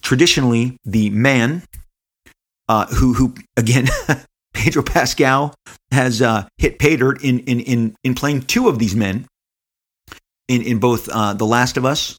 [0.00, 1.62] traditionally the man
[2.68, 3.88] uh, who who again
[4.54, 5.54] Pedro Pascal
[5.92, 9.26] has uh, hit pay dirt in, in in in playing two of these men
[10.48, 12.18] in in both uh, The Last of Us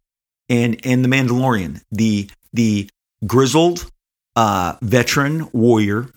[0.49, 1.81] and and The Mandalorian.
[1.91, 2.89] The the
[3.25, 3.89] grizzled
[4.35, 6.09] uh, veteran warrior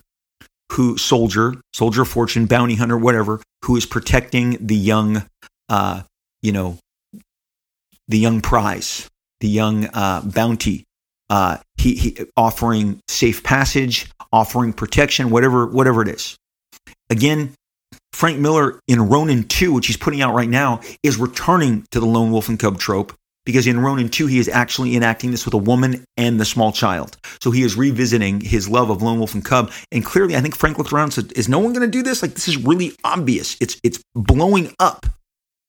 [0.72, 5.24] who soldier soldier of fortune bounty hunter whatever who is protecting the young
[5.68, 6.02] uh,
[6.42, 6.78] you know
[8.08, 9.08] the young prize
[9.40, 10.84] the young uh, bounty
[11.32, 16.36] uh, he, he, offering safe passage, offering protection, whatever whatever it is.
[17.08, 17.54] Again,
[18.12, 22.06] Frank Miller in Ronin 2, which he's putting out right now, is returning to the
[22.06, 25.55] lone wolf and cub trope because in Ronin 2, he is actually enacting this with
[25.55, 27.16] a woman and the small child.
[27.40, 29.72] So he is revisiting his love of lone wolf and cub.
[29.90, 32.02] And clearly, I think Frank looked around and said, Is no one going to do
[32.02, 32.22] this?
[32.22, 33.57] Like, this is really obvious.
[33.61, 35.07] It's, it's blowing up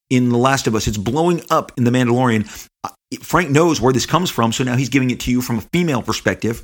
[0.09, 0.87] in The Last of Us.
[0.87, 2.67] It's blowing up in The Mandalorian.
[2.83, 2.89] Uh,
[3.21, 5.61] Frank knows where this comes from, so now he's giving it to you from a
[5.61, 6.63] female perspective.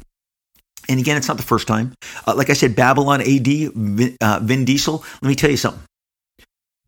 [0.88, 1.94] And again, it's not the first time.
[2.28, 5.04] Uh, like I said, Babylon AD, Vin, uh, Vin Diesel.
[5.22, 5.82] Let me tell you something.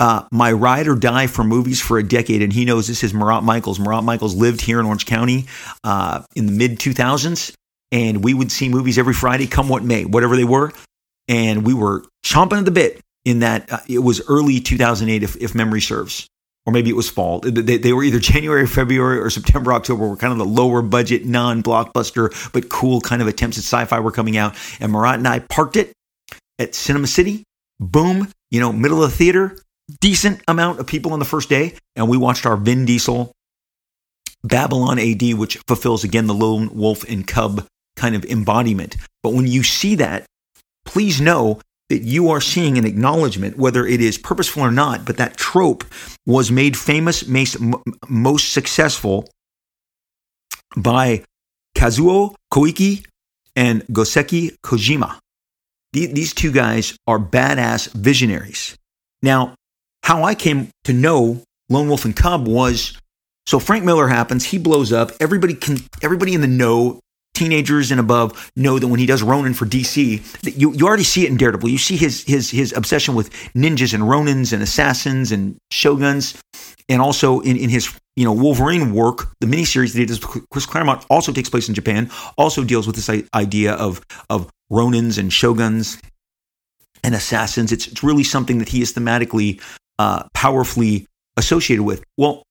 [0.02, 3.14] Uh, my ride or die for movies for a decade, and he knows this is
[3.14, 3.80] Marat Mychaels.
[3.80, 5.46] Marat Mychaels lived here in Orange County
[5.84, 7.54] uh, in the mid 2000s,
[7.92, 10.72] and we would see movies every Friday, come what may, whatever they were.
[11.28, 15.36] And we were chomping at the bit in that uh, it was early 2008, if,
[15.36, 16.28] if memory serves
[16.66, 17.40] or maybe it was fall.
[17.40, 20.08] They, they, were either January, February, or September, October.
[20.08, 23.86] Were kind of the lower budget, non blockbuster, but cool kind of attempts at sci
[23.86, 24.56] fi were coming out.
[24.80, 25.94] And Marat and I parked it
[26.58, 27.44] at Cinema City.
[27.80, 29.58] Boom, you know, middle of the theater,
[30.00, 31.76] decent amount of people on the first day.
[31.96, 33.32] And we watched our Vin Diesel
[34.44, 37.66] Babylon AD, which fulfills again the lone wolf and cub
[37.96, 38.98] kind of embodiment.
[39.22, 40.26] But when you see that,
[40.86, 45.18] please know that you are seeing an acknowledgement, whether it is purposeful or not, but
[45.18, 45.84] that trope
[46.26, 47.26] was made famous,
[48.08, 49.30] most successful
[50.78, 51.24] by
[51.76, 53.06] Kazuo Koike
[53.56, 55.20] and Goseki Kojima.
[55.92, 58.78] These two guys are badass visionaries.
[59.22, 59.56] Now,
[60.12, 62.98] how I came to know Lone Wolf and Cub was
[63.46, 65.12] so Frank Miller happens, he blows up.
[65.22, 67.00] Everybody can, everybody in the know
[67.34, 71.24] teenagers and above know that when he does Ronin for DC, you, you already see
[71.24, 71.70] it in Daredevil.
[71.70, 76.38] You see his his his obsession with ninjas and Ronins and assassins and shoguns,
[76.90, 80.66] and also in, in his you know Wolverine work, the miniseries that he does Chris
[80.66, 82.12] Claremont also takes place in Japan.
[82.38, 86.02] Also deals with this idea of of Ronins and shoguns
[87.04, 87.72] and assassins.
[87.72, 89.62] It's, it's really something that he is thematically
[90.00, 92.04] uh, powerfully associated with.
[92.18, 92.44] Well,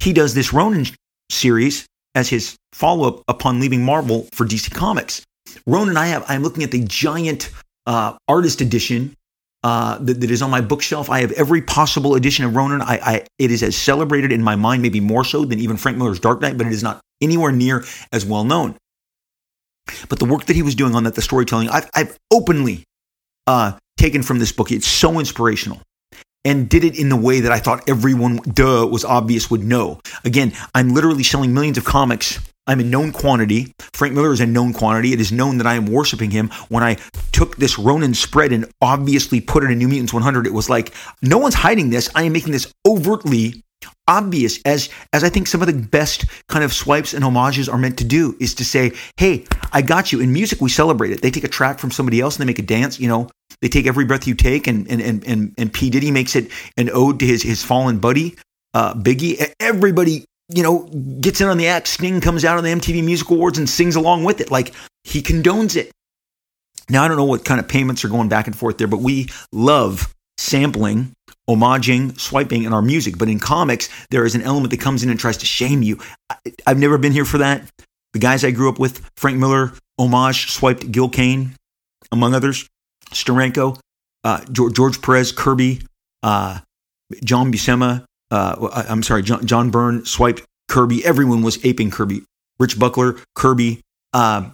[0.00, 0.86] he does this Ronin
[1.30, 5.22] series as his follow up upon leaving Marvel for DC Comics.
[5.66, 7.50] Ronin, I have I'm looking at the giant
[7.86, 9.14] uh, artist edition
[9.62, 11.10] uh, that, that is on my bookshelf.
[11.10, 12.82] I have every possible edition of Ronin.
[12.82, 15.98] I, I, it is as celebrated in my mind, maybe more so than even Frank
[15.98, 18.76] Miller's Dark Knight, but it is not anywhere near as well known.
[20.08, 22.84] But the work that he was doing on that, the storytelling, I've, I've openly
[23.46, 24.72] uh, taken from this book.
[24.72, 25.80] It's so inspirational
[26.46, 30.00] and did it in the way that I thought everyone, duh, was obvious would know.
[30.24, 33.72] Again, I'm literally selling millions of comics I'm a known quantity.
[33.92, 35.12] Frank Miller is a known quantity.
[35.12, 36.48] It is known that I am worshiping him.
[36.68, 36.96] When I
[37.30, 40.92] took this Ronin spread and obviously put it in New Mutants 100, it was like,
[41.22, 42.10] no one's hiding this.
[42.14, 43.62] I am making this overtly
[44.08, 47.78] obvious as as I think some of the best kind of swipes and homages are
[47.78, 51.22] meant to do is to say, "Hey, I got you." In music, we celebrate it.
[51.22, 53.00] They take a track from somebody else and they make a dance.
[53.00, 53.28] You know,
[53.60, 56.50] they take every breath you take, and and and and, and P Diddy makes it
[56.76, 58.36] an ode to his his fallen buddy,
[58.74, 59.52] uh, Biggie.
[59.60, 60.88] Everybody you know,
[61.20, 61.88] gets in on the act.
[61.88, 64.50] Sting comes out on the MTV Music Awards and sings along with it.
[64.50, 64.72] Like
[65.04, 65.90] he condones it.
[66.88, 69.00] Now, I don't know what kind of payments are going back and forth there, but
[69.00, 71.12] we love sampling,
[71.48, 73.18] homaging, swiping in our music.
[73.18, 75.98] But in comics, there is an element that comes in and tries to shame you.
[76.30, 77.68] I, have never been here for that.
[78.12, 81.54] The guys I grew up with, Frank Miller, homage, swiped Gil Kane,
[82.10, 82.68] among others,
[83.10, 83.78] Steranko,
[84.24, 85.82] uh, George, Perez, Kirby,
[86.22, 86.60] uh,
[87.22, 91.04] John Buscema, uh, I'm sorry, John, John Byrne swiped Kirby.
[91.04, 92.22] Everyone was aping Kirby.
[92.58, 93.82] Rich Buckler, Kirby,
[94.12, 94.50] uh,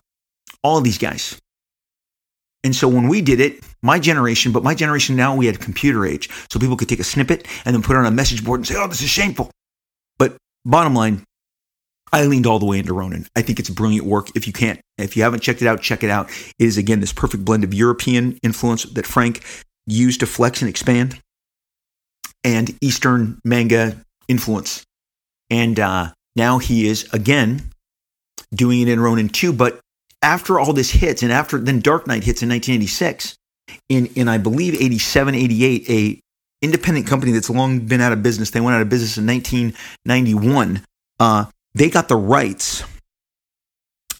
[0.62, 1.38] all of these guys.
[2.64, 6.07] And so when we did it, my generation, but my generation now, we had computer
[6.07, 6.31] age.
[6.51, 8.66] So people could take a snippet and then put it on a message board and
[8.66, 9.51] say, oh, this is shameful.
[10.18, 11.25] But bottom line,
[12.12, 13.27] I leaned all the way into Ronin.
[13.35, 14.29] I think it's brilliant work.
[14.37, 16.31] If you can't, if you haven't checked it out, check it out.
[16.59, 19.42] It is again this perfect blend of European influence that Frank
[19.87, 21.18] used to flex and expand
[22.44, 23.96] and Eastern manga
[24.29, 24.85] influence.
[25.48, 27.70] And uh, now he is again
[28.55, 29.53] doing it in Ronin 2.
[29.53, 29.81] But
[30.22, 33.37] after all this hits, and after then Dark Knight hits in 1986,
[33.88, 36.20] in, in I believe 87, 88, a
[36.62, 40.85] independent company that's long been out of business, they went out of business in 1991.
[41.18, 42.85] Uh, they got the rights.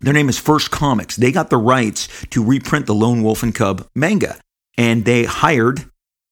[0.01, 1.17] Their name is First Comics.
[1.17, 4.37] They got the rights to reprint the Lone Wolf and Cub manga.
[4.77, 5.85] And they hired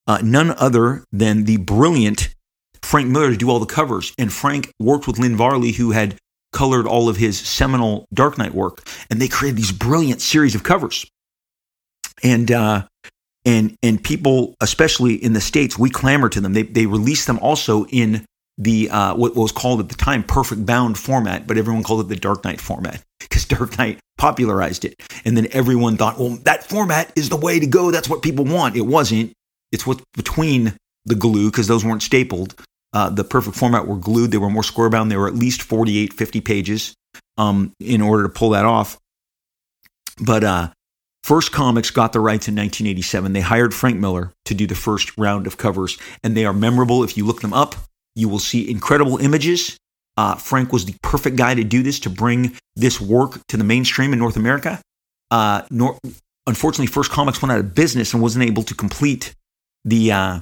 [0.06, 2.34] uh, none other than the brilliant
[2.82, 4.12] Frank Miller to do all the covers.
[4.18, 6.16] And Frank worked with Lynn Varley, who had
[6.52, 10.62] colored all of his seminal Dark Knight work, and they created these brilliant series of
[10.62, 11.06] covers.
[12.22, 12.86] And uh,
[13.44, 16.52] and and people, especially in the states, we clamor to them.
[16.52, 18.24] They they released them also in
[18.58, 22.08] the uh, what was called at the time perfect bound format, but everyone called it
[22.08, 25.00] the Dark Knight format because Dark Knight popularized it.
[25.24, 27.90] And then everyone thought, well, that format is the way to go.
[27.90, 28.76] That's what people want.
[28.76, 29.32] It wasn't.
[29.72, 32.54] It's what's between the glue because those weren't stapled.
[32.92, 34.30] Uh, the perfect format were glued.
[34.30, 35.10] They were more square bound.
[35.10, 36.94] They were at least 48, 50 pages
[37.38, 38.98] um, in order to pull that off.
[40.20, 40.70] But uh,
[41.22, 43.32] First Comics got the rights in 1987.
[43.32, 47.04] They hired Frank Miller to do the first round of covers, and they are memorable.
[47.04, 47.74] If you look them up,
[48.14, 49.76] you will see incredible images.
[50.16, 53.64] Uh, Frank was the perfect guy to do this, to bring this work to the
[53.64, 54.80] mainstream in North America.
[55.30, 55.98] Uh, nor-
[56.46, 59.34] unfortunately, First Comics went out of business and wasn't able to complete
[59.84, 60.40] the uh,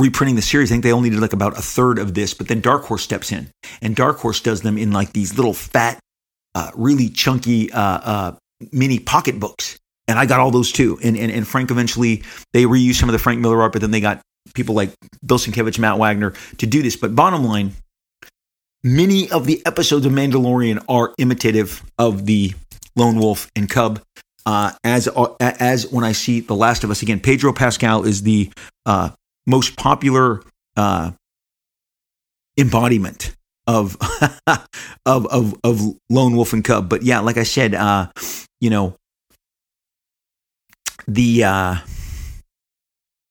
[0.00, 0.70] reprinting the series.
[0.70, 3.02] I think they only did like about a third of this, but then Dark Horse
[3.02, 3.50] steps in,
[3.82, 6.00] and Dark Horse does them in like these little fat,
[6.54, 8.36] uh, really chunky uh, uh,
[8.72, 9.78] mini pocket books.
[10.08, 10.98] And I got all those too.
[11.02, 13.92] And, and and Frank eventually they reused some of the Frank Miller art, but then
[13.92, 14.20] they got
[14.54, 14.92] people like
[15.24, 16.96] Bill Sienkiewicz, Matt Wagner to do this.
[16.96, 17.72] But bottom line,
[18.82, 22.54] many of the episodes of Mandalorian are imitative of the
[22.96, 24.00] Lone Wolf and Cub
[24.46, 27.20] uh, as uh, as when I see The Last of Us again.
[27.20, 28.50] Pedro Pascal is the
[28.86, 29.10] uh,
[29.46, 30.42] most popular
[30.76, 31.12] uh,
[32.58, 33.34] embodiment
[33.66, 33.96] of,
[35.06, 36.88] of of of Lone Wolf and Cub.
[36.88, 38.10] But yeah, like I said, uh,
[38.60, 38.96] you know,
[41.06, 41.76] the uh,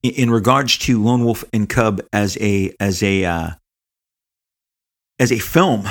[0.03, 3.49] in, in regards to Lone Wolf and Cub as a as a uh,
[5.19, 5.87] as a film,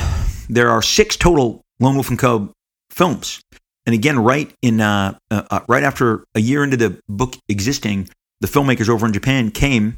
[0.48, 2.52] there are six total Lone Wolf and Cub
[2.90, 3.40] films.
[3.86, 8.08] And again, right in uh, uh, uh, right after a year into the book existing,
[8.40, 9.96] the filmmakers over in Japan came.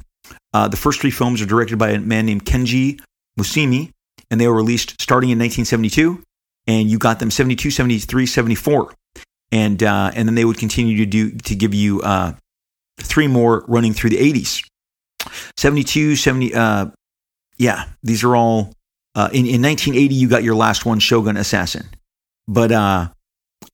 [0.52, 3.00] Uh, the first three films are directed by a man named Kenji
[3.38, 3.90] Misumi,
[4.30, 6.22] and they were released starting in 1972.
[6.66, 8.94] And you got them 72, 73, 74,
[9.50, 12.34] and uh, and then they would continue to do to give you uh,
[12.98, 14.62] three more running through the 80s.
[15.56, 16.52] 72, 70,
[17.58, 18.72] yeah, these are all
[19.32, 20.14] in in 1980.
[20.14, 21.88] You got your last one, Shogun Assassin,
[22.46, 22.70] but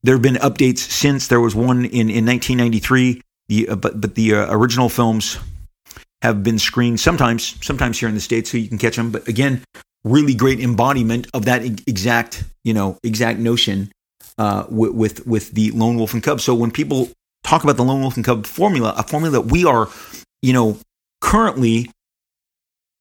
[0.03, 1.29] there have been updates since.
[1.29, 5.39] There was one in, in 1993, the, uh, but, but the uh, original films
[6.23, 9.11] have been screened sometimes, sometimes here in the States, so you can catch them.
[9.11, 9.63] But again,
[10.05, 13.91] really great embodiment of that exact, you know, exact notion
[14.39, 16.41] uh, with, with, with the Lone Wolf and Cub.
[16.41, 17.11] So when people
[17.45, 19.89] talk about the Lone Wolf and Cub formula, a formula that we are,
[20.43, 20.79] you know,
[21.21, 21.91] currently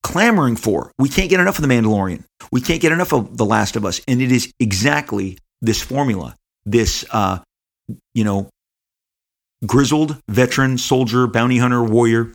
[0.04, 0.92] clamoring for.
[1.00, 2.24] We can't get enough of The Mandalorian.
[2.52, 4.02] We can't get enough of The Last of Us.
[4.08, 6.36] And it is exactly this formula
[6.66, 7.40] this, uh,
[8.14, 8.50] you know,
[9.66, 12.34] grizzled veteran soldier, bounty hunter, warrior,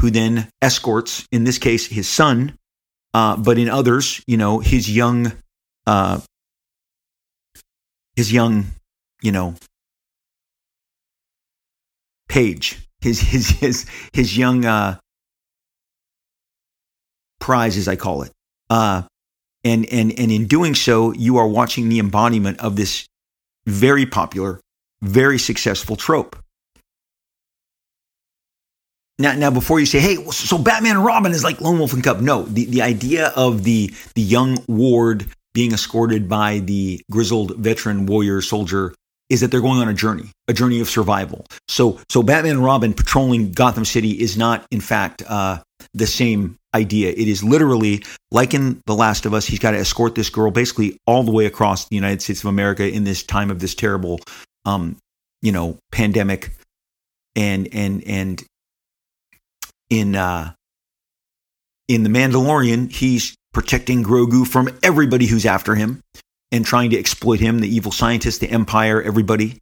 [0.00, 2.58] who then escorts, in this case, his son,
[3.14, 5.32] uh, but in others, you know, his young,
[5.86, 6.20] uh,
[8.16, 8.66] his young,
[9.20, 9.54] you know,
[12.28, 14.98] page, his his his his young uh,
[17.40, 18.32] prize, as I call it.
[18.70, 19.02] Uh,
[19.64, 23.06] and and and in doing so, you are watching the embodiment of this
[23.66, 24.60] very popular,
[25.02, 26.36] very successful trope.
[29.22, 32.02] Now, now, before you say, "Hey, so Batman and Robin is like Lone Wolf and
[32.02, 37.56] Cub," no, the, the idea of the the young ward being escorted by the grizzled
[37.56, 38.94] veteran warrior soldier
[39.30, 41.46] is that they're going on a journey, a journey of survival.
[41.68, 45.60] So, so Batman and Robin patrolling Gotham City is not, in fact, uh,
[45.94, 47.10] the same idea.
[47.10, 49.46] It is literally like in The Last of Us.
[49.46, 52.46] He's got to escort this girl basically all the way across the United States of
[52.46, 54.20] America in this time of this terrible,
[54.64, 54.96] um,
[55.42, 56.50] you know, pandemic,
[57.36, 58.44] and and and
[59.92, 60.54] in uh,
[61.86, 66.00] in the Mandalorian, he's protecting Grogu from everybody who's after him
[66.50, 69.58] and trying to exploit him, the evil scientist, the Empire, everybody.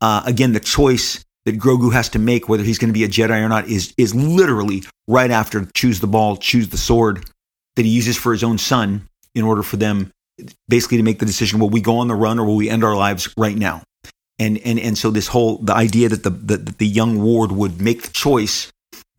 [0.00, 3.08] Uh, again, the choice that Grogu has to make, whether he's going to be a
[3.08, 7.24] Jedi or not, is is literally right after choose the ball, choose the sword
[7.74, 10.12] that he uses for his own son in order for them
[10.68, 12.84] basically to make the decision: will we go on the run or will we end
[12.84, 13.82] our lives right now?
[14.38, 17.80] And and and so this whole the idea that the the, the young ward would
[17.80, 18.71] make the choice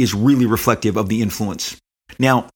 [0.03, 1.77] is really reflective of the influence.
[2.19, 2.49] Now,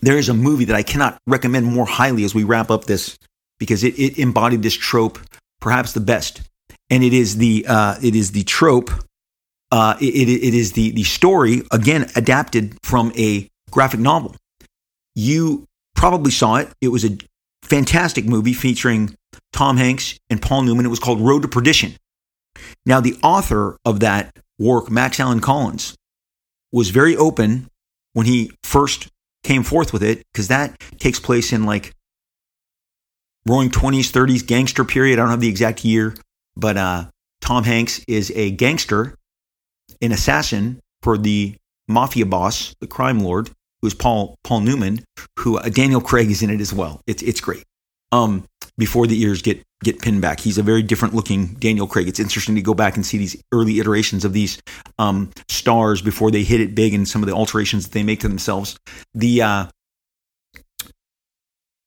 [0.00, 3.18] there is a movie that I cannot recommend more highly as we wrap up this
[3.58, 5.18] because it, it embodied this trope
[5.60, 6.42] perhaps the best,
[6.88, 8.90] and it is the uh, it is the trope.
[9.70, 14.34] Uh, it, it is the the story again adapted from a graphic novel.
[15.14, 16.68] You probably saw it.
[16.80, 17.18] It was a
[17.62, 19.14] fantastic movie featuring
[19.52, 20.86] Tom Hanks and Paul Newman.
[20.86, 21.94] It was called Road to Perdition.
[22.84, 25.94] Now, the author of that work, Max Allan Collins,
[26.72, 27.68] was very open
[28.12, 29.08] when he first
[29.42, 31.92] came forth with it because that takes place in like
[33.46, 35.18] roaring 20s, 30s gangster period.
[35.18, 36.14] I don't have the exact year,
[36.56, 37.06] but uh,
[37.40, 39.14] Tom Hanks is a gangster,
[40.00, 41.56] an assassin for the
[41.88, 43.50] mafia boss, the crime lord,
[43.80, 45.04] who is Paul Paul Newman,
[45.38, 47.00] who uh, Daniel Craig is in it as well.
[47.06, 47.64] It's it's great.
[48.12, 48.44] Um,
[48.80, 52.08] before the ears get get pinned back, he's a very different looking Daniel Craig.
[52.08, 54.60] It's interesting to go back and see these early iterations of these
[54.98, 58.20] um, stars before they hit it big and some of the alterations that they make
[58.20, 58.76] to themselves.
[59.14, 59.66] The uh,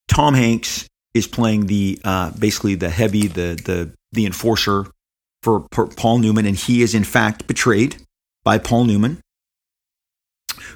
[0.08, 4.86] Tom Hanks is playing the uh, basically the heavy, the the the enforcer
[5.42, 7.98] for Paul Newman, and he is in fact betrayed
[8.44, 9.20] by Paul Newman,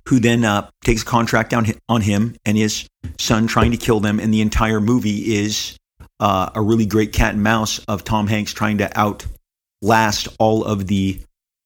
[0.07, 2.87] who then uh, takes a contract down on him and his
[3.19, 4.19] son, trying to kill them.
[4.19, 5.76] And the entire movie is
[6.19, 10.87] uh, a really great cat and mouse of Tom Hanks trying to outlast all of
[10.87, 11.19] the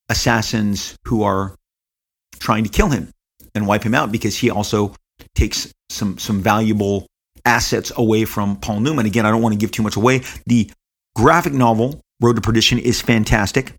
[0.08, 1.54] assassins who are
[2.38, 3.10] trying to kill him
[3.54, 4.94] and wipe him out because he also
[5.34, 7.06] takes some some valuable
[7.44, 9.06] assets away from Paul Newman.
[9.06, 10.22] Again, I don't want to give too much away.
[10.46, 10.70] The
[11.14, 13.74] graphic novel, Road to Perdition, is fantastic.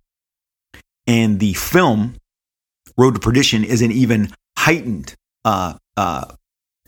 [1.07, 2.15] And the film,
[2.97, 5.15] Road to Perdition, is an even heightened
[5.45, 6.25] uh, uh,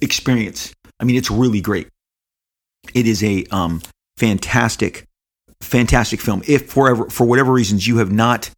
[0.01, 0.73] experience.
[0.99, 1.87] I mean, it's really great.
[2.93, 3.81] It is a um,
[4.17, 5.05] fantastic,
[5.61, 6.41] fantastic film.
[6.47, 8.49] If for, for whatever reasons you have not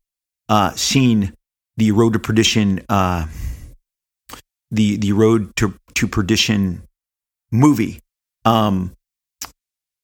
[0.50, 1.34] uh, seen
[1.78, 3.28] the Road to Perdition, uh,
[4.72, 6.84] the the Road to to Perdition
[7.52, 8.00] movie,
[8.46, 8.94] um,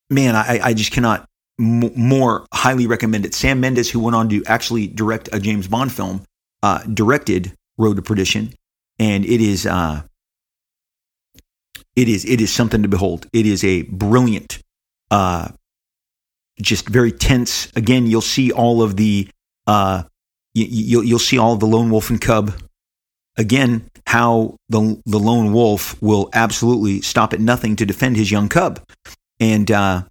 [0.09, 1.27] man, I, I just cannot
[1.59, 3.33] m- more highly recommend it.
[3.33, 6.21] Sam Mendes, who went on to actually direct a James Bond film,
[6.61, 8.53] uh, directed Road to Perdition,
[8.99, 10.03] and it is uh,
[11.95, 13.27] it is it is something to behold.
[13.33, 14.59] It is a brilliant,
[15.11, 15.49] uh,
[16.61, 17.71] just very tense.
[17.75, 19.29] Again, you'll see all of the
[19.67, 20.03] uh,
[20.53, 22.53] you, you'll you'll see all the lone wolf and cub
[23.37, 28.49] again how the the lone wolf will absolutely stop at nothing to defend his young
[28.49, 28.81] cub,
[29.39, 30.03] and uh,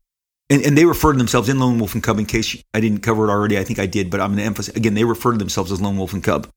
[0.50, 2.18] and, and they refer to themselves in lone wolf and cub.
[2.18, 4.44] In case I didn't cover it already, I think I did, but I'm going to
[4.44, 4.94] emphasize again.
[4.94, 6.48] They refer to themselves as lone wolf and cub.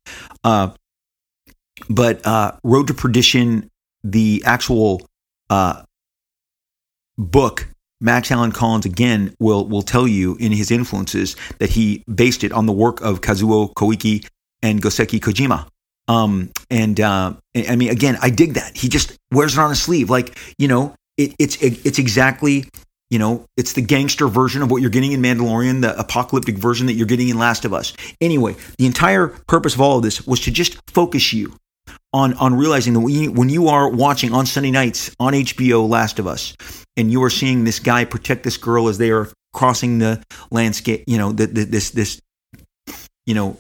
[0.44, 0.70] Uh,
[1.90, 3.70] but uh, Road to Perdition,
[4.04, 5.08] the actual
[5.50, 5.84] uh,
[7.18, 7.68] book
[8.02, 12.52] Max Allan Collins again will will tell you in his influences that he based it
[12.52, 14.28] on the work of Kazuo Koike
[14.62, 15.68] and Goseki Kojima.
[16.08, 18.78] Um, and uh, I mean, again, I dig that.
[18.78, 22.66] He just wears it on his sleeve, like you know, it, it's it, it's exactly
[23.10, 26.88] you know, it's the gangster version of what you're getting in Mandalorian, the apocalyptic version
[26.88, 27.94] that you're getting in Last of Us.
[28.20, 31.56] Anyway, the entire purpose of all of this was to just focus you
[32.16, 35.88] on on realizing that when you, when you are watching on Sunday nights on HBO
[35.88, 36.56] Last of Us,
[36.96, 41.04] and you are seeing this guy protect this girl as they are crossing the landscape,
[41.08, 42.22] you know, the, the, this this
[43.26, 43.58] you know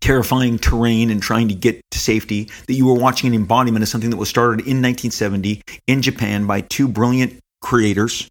[0.00, 3.88] terrifying terrain and trying to get to safety, that you were watching an embodiment of
[3.88, 8.28] something that was started in 1970 in Japan by two brilliant creators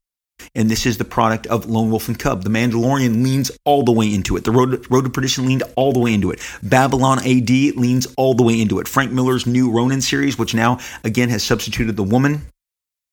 [0.56, 2.44] And this is the product of Lone Wolf and Cub.
[2.44, 4.44] The Mandalorian leans all the way into it.
[4.44, 6.40] The Road, Road to Perdition leaned all the way into it.
[6.64, 8.88] Babylon AD leans all the way into it.
[8.88, 12.48] Frank Miller's new Ronin series, which now again has substituted the woman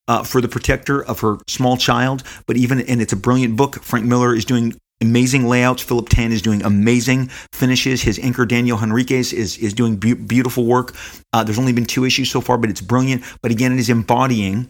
[0.09, 2.23] uh, for the protector of her small child.
[2.47, 3.83] But even, and it's a brilliant book.
[3.83, 5.83] Frank Miller is doing amazing layouts.
[5.83, 8.03] Philip Tan is doing amazing finishes.
[8.03, 10.95] His anchor Daniel Henriques is is doing be- beautiful work.
[11.33, 13.23] Uh, there's only been two issues so far, but it's brilliant.
[13.43, 14.69] But again, it is embodying.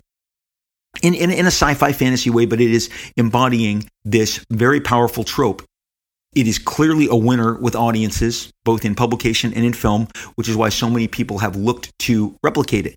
[1.02, 5.62] In, in, in a sci-fi fantasy way, but it is embodying this very powerful trope
[6.34, 10.56] it is clearly a winner with audiences, both in publication and in film, which is
[10.56, 12.96] why so many people have looked to replicate it.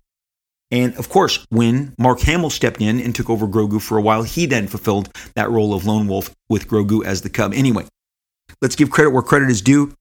[0.70, 4.22] And of course, when Mark Hamill stepped in and took over Grogu for a while,
[4.22, 7.54] he then fulfilled that role of lone wolf with Grogu as the cub.
[7.54, 7.86] Anyway,
[8.60, 9.94] let's give credit where credit is due.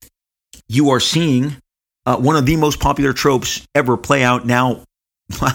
[0.67, 1.57] You are seeing
[2.05, 4.83] uh, one of the most popular tropes ever play out now
[5.31, 5.53] for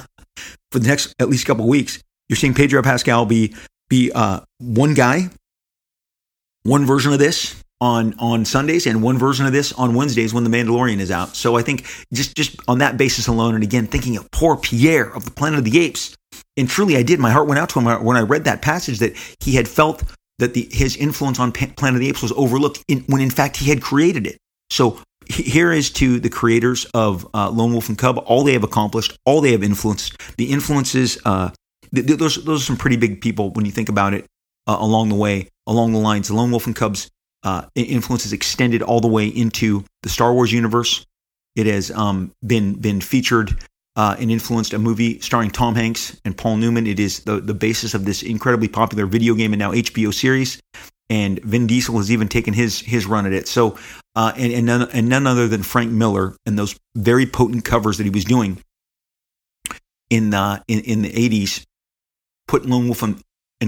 [0.79, 2.03] the next at least couple weeks.
[2.33, 3.55] You're seeing Pedro Pascal be
[3.91, 5.29] be uh, one guy,
[6.63, 10.43] one version of this, on on Sundays and one version of this on Wednesdays when
[10.43, 11.37] The Mandalorian is out.
[11.37, 15.15] So I think just just on that basis alone, and again thinking of poor Pierre
[15.15, 16.17] of the Planet of the Apes,
[16.57, 17.21] and truly I did.
[17.21, 20.03] My heart went out to him when I read that passage that he had felt
[20.39, 23.59] that the, his influence on Planet of the Apes was overlooked in, when in fact
[23.59, 24.39] he had created it.
[24.71, 28.65] So here is to the creators of uh, Lone Wolf and Cub, all they have
[28.65, 30.17] accomplished, all they have influenced.
[30.39, 31.51] The influences, uh,
[31.95, 34.27] th- th- those those are some pretty big people when you think about it
[34.67, 36.29] uh, along the way, along the lines.
[36.29, 37.11] The Lone Wolf and Cubs
[37.43, 41.07] uh, influence extended all the way into the Star Wars universe.
[41.57, 43.59] It has um, been been featured
[43.97, 46.87] uh, and influenced a movie starring Tom Hanks and Paul Newman.
[46.87, 50.61] It is the the basis of this incredibly popular video game and now HBO series.
[51.11, 53.47] And Vin Diesel has even taken his his run at it.
[53.49, 53.77] So,
[54.15, 57.99] uh, and and none, and none other than Frank Miller and those very potent covers
[57.99, 58.63] that he was doing
[60.09, 61.67] in uh, in, in the '80s
[62.47, 63.23] put Lone Wolf and,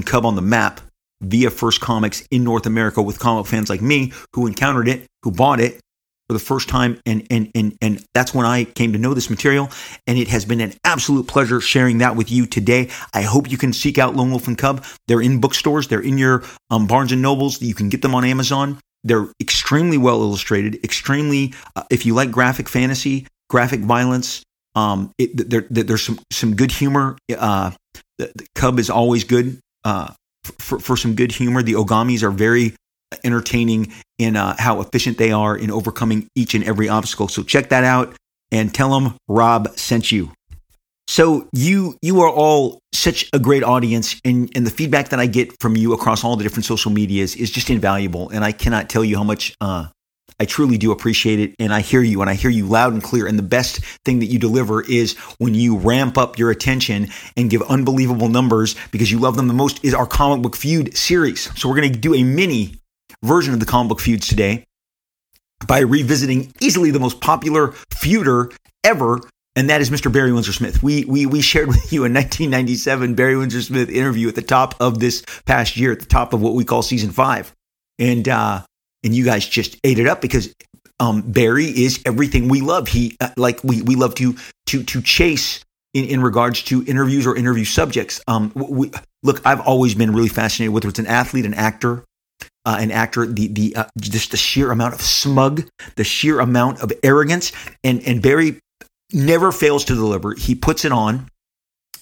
[0.04, 0.80] Cub on the map
[1.20, 5.30] via First Comics in North America with comic fans like me who encountered it, who
[5.30, 5.80] bought it
[6.26, 9.30] for the first time and and and and that's when I came to know this
[9.30, 9.70] material
[10.06, 12.90] and it has been an absolute pleasure sharing that with you today.
[13.12, 14.84] I hope you can seek out Lone Wolf and Cub.
[15.06, 18.24] They're in bookstores, they're in your um, Barnes and Nobles, you can get them on
[18.24, 18.78] Amazon.
[19.04, 24.42] They're extremely well illustrated, extremely uh, if you like graphic fantasy, graphic violence,
[24.74, 27.16] um, it, there, there's some some good humor.
[27.36, 27.70] Uh,
[28.18, 29.58] the, the Cub is always good.
[29.84, 30.12] Uh,
[30.44, 31.62] for, for some good humor.
[31.62, 32.74] The Ogamis are very
[33.22, 37.28] entertaining in uh, how efficient they are in overcoming each and every obstacle.
[37.28, 38.14] So check that out
[38.50, 40.32] and tell them Rob sent you.
[41.06, 45.26] So you you are all such a great audience, and and the feedback that I
[45.26, 48.30] get from you across all the different social medias is just invaluable.
[48.30, 49.88] And I cannot tell you how much uh,
[50.40, 51.54] I truly do appreciate it.
[51.58, 53.26] And I hear you and I hear you loud and clear.
[53.26, 57.50] And the best thing that you deliver is when you ramp up your attention and
[57.50, 61.50] give unbelievable numbers because you love them the most is our comic book feud series.
[61.58, 62.76] So we're going to do a mini
[63.22, 64.64] version of the comic book feuds today
[65.66, 69.20] by revisiting easily the most popular feuder ever.
[69.56, 70.12] And that is Mr.
[70.12, 70.82] Barry Windsor Smith.
[70.82, 74.74] We, we, we shared with you a 1997 Barry Windsor Smith interview at the top
[74.80, 77.52] of this past year, at the top of what we call season five.
[77.98, 78.62] And, uh,
[79.04, 80.54] and you guys just ate it up because
[81.00, 82.88] um, Barry is everything we love.
[82.88, 84.36] He uh, like we we love to
[84.66, 88.20] to to chase in, in regards to interviews or interview subjects.
[88.26, 88.90] Um, we,
[89.22, 92.04] look, I've always been really fascinated whether it's an athlete, an actor,
[92.64, 96.80] uh, an actor, the the uh, just the sheer amount of smug, the sheer amount
[96.80, 97.52] of arrogance,
[97.82, 98.60] and and Barry
[99.12, 100.34] never fails to deliver.
[100.34, 101.28] He puts it on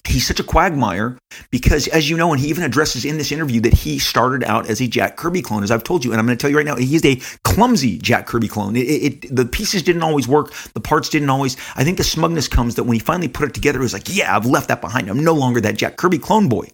[0.07, 1.17] he's such a quagmire
[1.49, 4.69] because, as you know, and he even addresses in this interview that he started out
[4.69, 6.11] as a Jack Kirby clone, as I've told you.
[6.11, 8.75] And I'm going to tell you right now, he's a clumsy Jack Kirby clone.
[8.75, 11.55] It, it, the pieces didn't always work, the parts didn't always.
[11.75, 14.13] I think the smugness comes that when he finally put it together, it was like,
[14.15, 15.09] yeah, I've left that behind.
[15.09, 16.67] I'm no longer that Jack Kirby clone boy.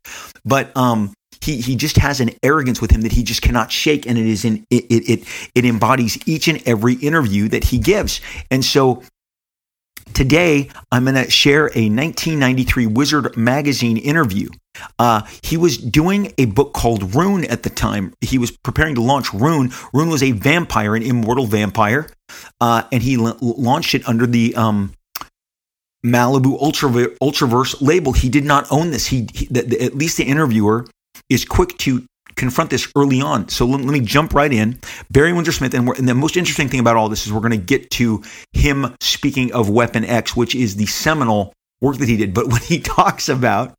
[0.43, 4.05] But um, he he just has an arrogance with him that he just cannot shake,
[4.05, 8.21] and it is in it it, it embodies each and every interview that he gives.
[8.51, 9.03] And so
[10.13, 14.49] Today, I'm going to share a 1993 Wizard magazine interview.
[14.97, 18.13] Uh, he was doing a book called Rune at the time.
[18.21, 19.71] He was preparing to launch Rune.
[19.93, 22.09] Rune was a vampire, an immortal vampire,
[22.61, 24.93] uh, and he l- launched it under the um,
[26.05, 28.13] Malibu Ultraver- Ultraverse label.
[28.13, 29.07] He did not own this.
[29.07, 30.85] He, he the, the, at least the interviewer
[31.29, 32.05] is quick to
[32.39, 33.49] confront this early on.
[33.49, 34.79] So let, let me jump right in.
[35.11, 37.51] Barry Windsor Smith, and, and, the most interesting thing about all this is we're going
[37.51, 38.23] to get to
[38.53, 42.33] him speaking of Weapon X, which is the seminal work that he did.
[42.33, 43.75] But when he talks about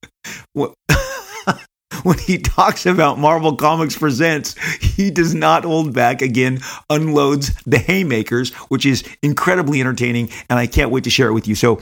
[0.52, 0.74] what.
[2.04, 6.22] when he talks about Marvel Comics Presents, he does not hold back.
[6.22, 11.32] Again, unloads the haymakers, which is incredibly entertaining, and I can't wait to share it
[11.32, 11.54] with you.
[11.54, 11.80] So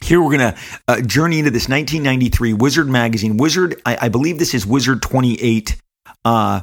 [0.00, 3.36] here we're going to uh, journey into this 1993 Wizard magazine.
[3.36, 5.76] Wizard, I, I believe this is Wizard 28.
[6.24, 6.62] Uh,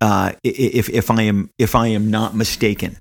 [0.00, 2.98] uh, if if I am if I am not mistaken,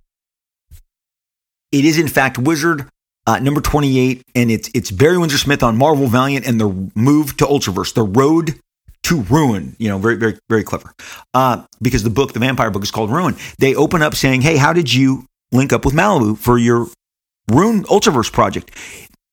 [1.71, 2.87] it is in fact Wizard
[3.25, 7.37] uh, number 28, and it's it's Barry Windsor Smith on Marvel Valiant and the move
[7.37, 8.59] to Ultraverse, the road
[9.03, 9.75] to ruin.
[9.79, 10.93] You know, very very very clever.
[11.33, 13.35] Uh, because the book, the vampire book, is called Rune.
[13.59, 16.87] They open up saying, "Hey, how did you link up with Malibu for your
[17.49, 18.71] Rune Ultraverse project?"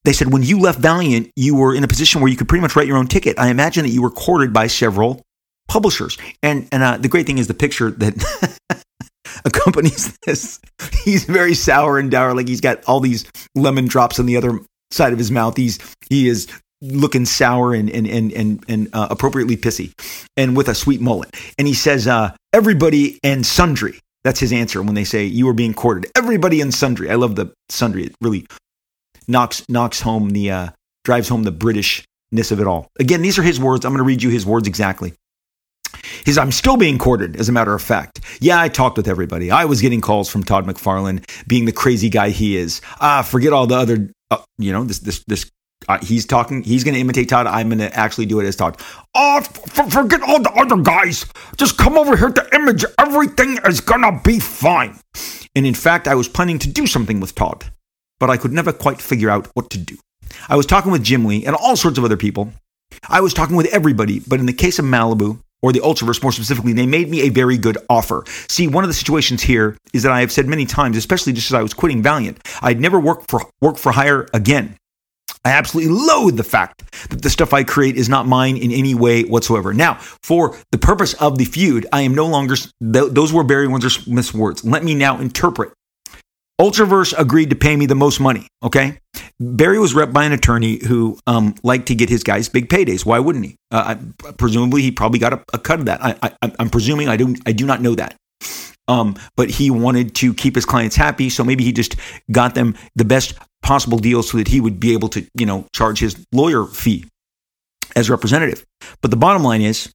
[0.05, 2.63] They said when you left Valiant, you were in a position where you could pretty
[2.63, 3.39] much write your own ticket.
[3.39, 5.23] I imagine that you were courted by several
[5.71, 6.19] publishers.
[6.43, 8.85] And and uh, the great thing is the picture that
[9.45, 10.61] accompanies this.
[11.05, 14.59] He's very sour and dour, like he's got all these lemon drops on the other
[14.91, 15.57] side of his mouth.
[15.57, 15.79] He's
[16.11, 16.49] he is
[16.83, 19.93] looking sour and and and and, and uh, appropriately pissy,
[20.37, 21.35] and with a sweet mullet.
[21.57, 25.55] And he says, uh, "Everybody and sundry." That's his answer when they say you are
[25.55, 26.11] being courted.
[26.15, 27.11] Everybody and sundry.
[27.11, 28.05] I love the sundry.
[28.05, 28.47] It really
[29.29, 30.69] knocks knocks home the uh,
[31.05, 32.89] drives home the Britishness of it all.
[32.99, 33.85] Again, these are his words.
[33.85, 35.15] I'm going to read you his words exactly.
[36.25, 38.21] He's, I'm still being courted, as a matter of fact.
[38.41, 39.51] Yeah, I talked with everybody.
[39.51, 42.81] I was getting calls from Todd McFarlane, being the crazy guy he is.
[43.01, 45.51] Ah, forget all the other, uh, you know, this, this, this.
[45.89, 46.63] Uh, he's talking.
[46.63, 47.47] He's going to imitate Todd.
[47.47, 48.79] I'm going to actually do it as Todd.
[49.15, 51.25] Oh, f- forget all the other guys.
[51.57, 52.85] Just come over here to Image.
[52.99, 54.99] Everything is going to be fine.
[55.57, 57.65] And in fact, I was planning to do something with Todd,
[58.19, 59.97] but I could never quite figure out what to do.
[60.49, 62.53] I was talking with Jim Lee and all sorts of other people.
[63.09, 66.33] I was talking with everybody, but in the case of Malibu, or the Ultraverse more
[66.33, 68.25] specifically, they made me a very good offer.
[68.49, 71.51] See, one of the situations here is that I have said many times, especially just
[71.51, 74.77] as I was quitting Valiant, I'd never work for work for hire again.
[75.43, 78.95] I absolutely loathe the fact that the stuff I create is not mine in any
[78.95, 79.73] way whatsoever.
[79.73, 83.89] Now, for the purpose of the feud, I am no longer, those were Barry Windsor
[83.89, 84.65] Smith's words.
[84.65, 85.73] Let me now interpret
[86.61, 88.47] Ultraverse agreed to pay me the most money.
[88.63, 88.99] Okay.
[89.41, 93.07] Barry was rep by an attorney who um, liked to get his guys big paydays.
[93.07, 93.57] Why wouldn't he?
[93.71, 96.01] Uh, I, presumably, he probably got a, a cut of that.
[96.03, 97.09] I, am presuming.
[97.09, 97.41] I don't.
[97.47, 98.15] I do not know that.
[98.89, 101.97] Um, but he wanted to keep his clients happy, so maybe he just
[102.31, 105.65] got them the best possible deal so that he would be able to, you know,
[105.75, 107.07] charge his lawyer fee
[107.97, 108.67] as representative.
[109.01, 109.91] But the bottom line is,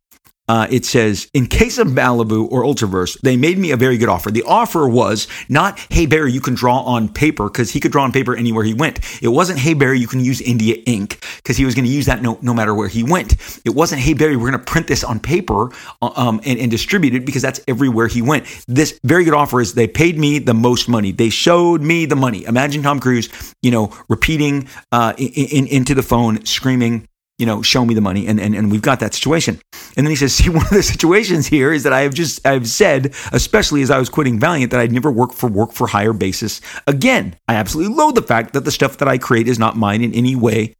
[0.47, 4.09] uh, it says, in case of Malibu or Ultraverse, they made me a very good
[4.09, 4.29] offer.
[4.29, 8.03] The offer was not, hey, Barry, you can draw on paper, because he could draw
[8.03, 8.99] on paper anywhere he went.
[9.23, 12.05] It wasn't, hey, Barry, you can use India ink, because he was going to use
[12.05, 13.35] that no, no matter where he went.
[13.65, 15.71] It wasn't, hey, Barry, we're going to print this on paper
[16.01, 18.45] uh, um, and, and distribute it, because that's everywhere he went.
[18.67, 21.11] This very good offer is they paid me the most money.
[21.11, 22.45] They showed me the money.
[22.45, 23.29] Imagine Tom Cruise,
[23.63, 28.01] you know, repeating uh, in, in, into the phone, screaming, you know, show me the
[28.01, 28.27] money.
[28.27, 29.59] And, and, and we've got that situation.
[29.97, 32.45] And then he says, see, one of the situations here is that I have just,
[32.45, 35.87] I've said, especially as I was quitting Valiant, that I'd never work for work for
[35.87, 37.35] hire basis again.
[37.47, 40.13] I absolutely loathe the fact that the stuff that I create is not mine in
[40.13, 40.75] any way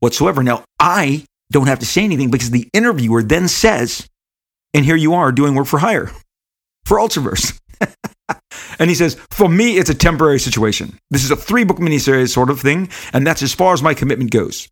[0.00, 0.42] whatsoever.
[0.42, 4.08] Now, I don't have to say anything because the interviewer then says,
[4.74, 6.10] and here you are doing work for hire
[6.84, 7.58] for Ultraverse.
[8.78, 10.98] and he says, For me, it's a temporary situation.
[11.10, 13.94] This is a three book miniseries sort of thing, and that's as far as my
[13.94, 14.68] commitment goes.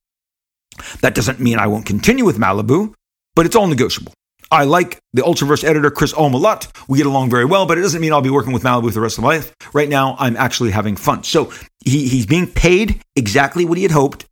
[1.03, 2.95] That doesn't mean I won't continue with Malibu,
[3.35, 4.12] but it's all negotiable.
[4.51, 6.66] I like the Ultraverse editor, Chris Ulm, a lot.
[6.89, 9.01] We get along very well, but it doesn't mean I'll be working with Malibu the
[9.01, 9.55] rest of my life.
[9.72, 11.22] Right now, I'm actually having fun.
[11.22, 11.53] So
[11.85, 14.26] he, he's being paid exactly what he had hoped,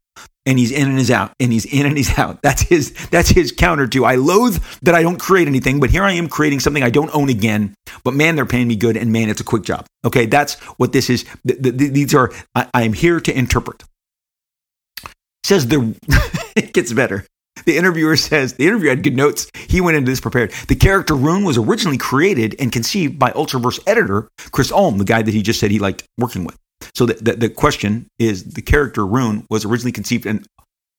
[0.45, 2.41] and he's in and he's out, and he's in and he's out.
[2.43, 6.03] That's his that's his counter to I loathe that I don't create anything, but here
[6.03, 7.75] I am creating something I don't own again.
[8.03, 9.87] But man, they're paying me good, and man, it's a quick job.
[10.05, 11.25] Okay, that's what this is.
[11.45, 13.85] these are I, I am here to interpret
[15.49, 15.97] says the
[16.57, 17.25] it gets better.
[17.65, 19.51] The interviewer says the interviewer had good notes.
[19.55, 20.53] He went into this prepared.
[20.69, 25.23] The character Rune was originally created and conceived by Ultraverse editor Chris Ulm, the guy
[25.23, 26.57] that he just said he liked working with.
[26.95, 30.47] So the, the, the question is the character Rune was originally conceived and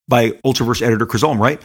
[0.07, 1.61] by Ultraverse editor Chris Ulm, right?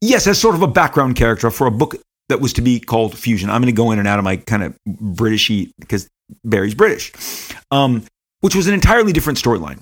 [0.00, 1.96] Yes, as sort of a background character for a book
[2.28, 3.50] that was to be called Fusion.
[3.50, 6.08] I'm going to go in and out of my kind of Britishy because
[6.44, 7.12] Barry's British,
[7.70, 8.04] um,
[8.40, 9.80] which was an entirely different storyline.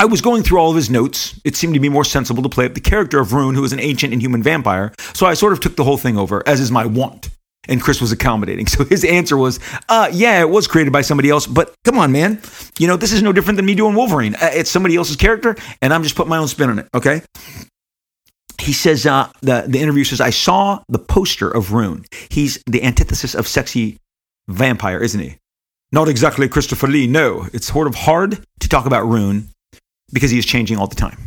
[0.00, 1.40] I was going through all of his notes.
[1.44, 3.72] It seemed to be more sensible to play up the character of Rune, who is
[3.72, 4.92] an ancient inhuman vampire.
[5.12, 7.30] So I sort of took the whole thing over, as is my wont.
[7.68, 8.66] And Chris was accommodating.
[8.78, 12.12] So his answer was, uh, yeah, it was created by somebody else, but come on,
[12.12, 12.40] man.
[12.78, 14.36] You know, this is no different than me doing Wolverine.
[14.36, 17.22] Uh, it's somebody else's character, and I'm just putting my own spin on it, okay?
[18.60, 22.04] He says, uh, the, the interview says, I saw the poster of Rune.
[22.28, 23.98] He's the antithesis of sexy
[24.48, 25.36] vampire, isn't he?
[25.90, 27.48] Not exactly Christopher Lee, no.
[27.52, 29.48] It's sort of hard to talk about Rune
[30.12, 31.18] because he is changing all the time.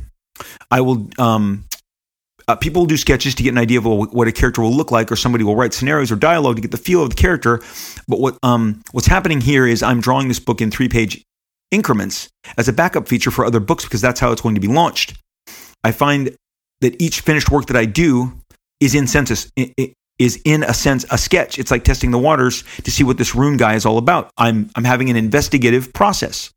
[0.70, 1.08] I will.
[1.20, 1.66] Um,
[2.48, 4.92] uh, people will do sketches to get an idea of what a character will look
[4.92, 7.62] like, or somebody will write scenarios or dialogue to get the feel of the character.
[8.08, 11.24] But what um, what's happening here is I'm drawing this book in three page
[11.70, 14.68] increments as a backup feature for other books because that's how it's going to be
[14.68, 15.14] launched.
[15.84, 16.36] I find
[16.82, 18.34] that each finished work that I do
[18.80, 19.50] is in census
[20.20, 21.58] is in a sense a sketch.
[21.58, 24.32] It's like testing the waters to see what this rune guy is all about.
[24.38, 26.52] I'm I'm having an investigative process.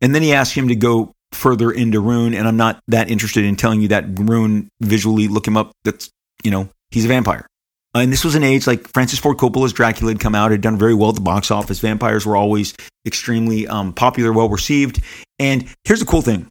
[0.00, 3.44] And then he asks him to go further into Rune, and I'm not that interested
[3.44, 5.28] in telling you that Rune visually.
[5.28, 5.72] Look him up.
[5.84, 6.10] That's
[6.44, 7.46] you know he's a vampire.
[7.94, 10.60] Uh, and this was an age like Francis Ford Coppola's Dracula had come out, had
[10.60, 11.80] done very well at the box office.
[11.80, 12.74] Vampires were always
[13.06, 15.02] extremely um, popular, well received.
[15.38, 16.50] And here's the cool thing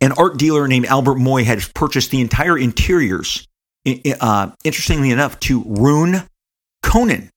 [0.00, 3.46] an art dealer named Albert Moy had purchased the entire interiors,
[4.20, 6.22] uh, interestingly enough, to Rune
[6.82, 7.30] Conan.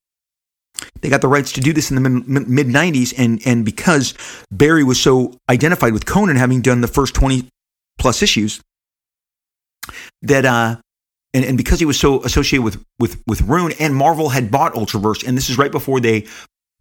[1.02, 3.14] They got the rights to do this in the mid 90s.
[3.18, 4.14] And, and because
[4.52, 7.48] Barry was so identified with Conan, having done the first 20
[7.98, 8.62] plus issues,
[10.22, 10.78] that uh,
[11.34, 14.74] and, and because he was so associated with with with Rune and Marvel had bought
[14.74, 16.26] Ultraverse, and this is right before they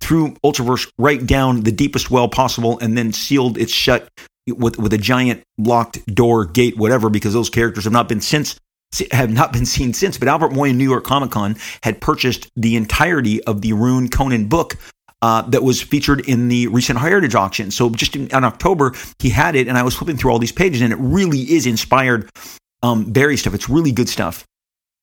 [0.00, 4.08] threw Ultraverse right down the deepest well possible, and then sealed it shut
[4.46, 8.58] with with a giant locked door gate, whatever, because those characters have not been since
[9.10, 10.18] have not been seen since.
[10.18, 14.08] But Albert Moy in New York Comic Con had purchased the entirety of the Rune
[14.08, 14.76] Conan book.
[15.22, 17.70] Uh, that was featured in the recent Heritage auction.
[17.70, 20.52] So just in, in, October, he had it, and I was flipping through all these
[20.52, 22.28] pages, and it really is inspired
[22.82, 23.54] um, Barry stuff.
[23.54, 24.44] It's really good stuff.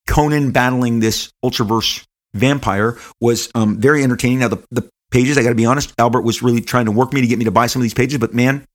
[0.08, 2.06] Conan battling this Ultraverse
[2.36, 4.40] vampire was um, very entertaining.
[4.40, 7.12] Now, the, the pages, I got to be honest, Albert was really trying to work
[7.12, 8.66] me to get me to buy some of these pages, but man,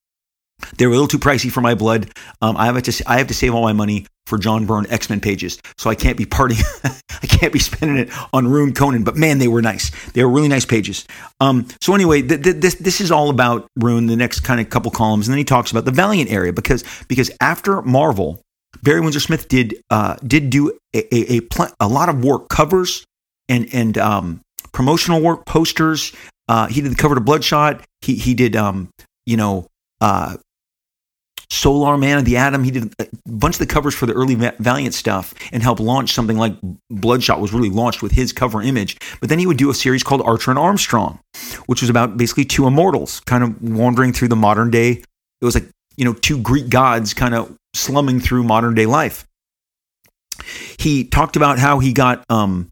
[0.76, 2.10] they were a little too pricey for my blood.
[2.42, 5.08] Um, I have to I have to save all my money for John Byrne X
[5.08, 6.62] Men pages, so I can't be partying.
[7.22, 9.04] I can't be spending it on Rune Conan.
[9.04, 9.90] But man, they were nice.
[10.12, 11.06] They were really nice pages.
[11.40, 14.06] Um, so anyway, th- th- this this is all about Rune.
[14.06, 16.84] The next kind of couple columns, and then he talks about the Valiant area because
[17.08, 18.40] because after Marvel,
[18.82, 22.48] Barry Windsor Smith did uh, did do a a, a, pl- a, lot of work,
[22.48, 23.04] covers
[23.48, 24.40] and and um,
[24.72, 26.12] promotional work, posters.
[26.48, 27.82] Uh, he did the cover to Bloodshot.
[28.02, 28.90] He he did um,
[29.26, 29.66] you know
[30.00, 30.36] uh,
[31.50, 32.64] Solar Man of the Atom.
[32.64, 36.12] He did a bunch of the covers for the early Valiant stuff and helped launch
[36.12, 36.54] something like
[36.90, 38.98] Bloodshot was really launched with his cover image.
[39.20, 41.20] But then he would do a series called Archer and Armstrong,
[41.66, 44.90] which was about basically two immortals kind of wandering through the modern day.
[45.40, 49.26] It was like you know two Greek gods kind of slumming through modern day life.
[50.78, 52.70] He talked about how he got um,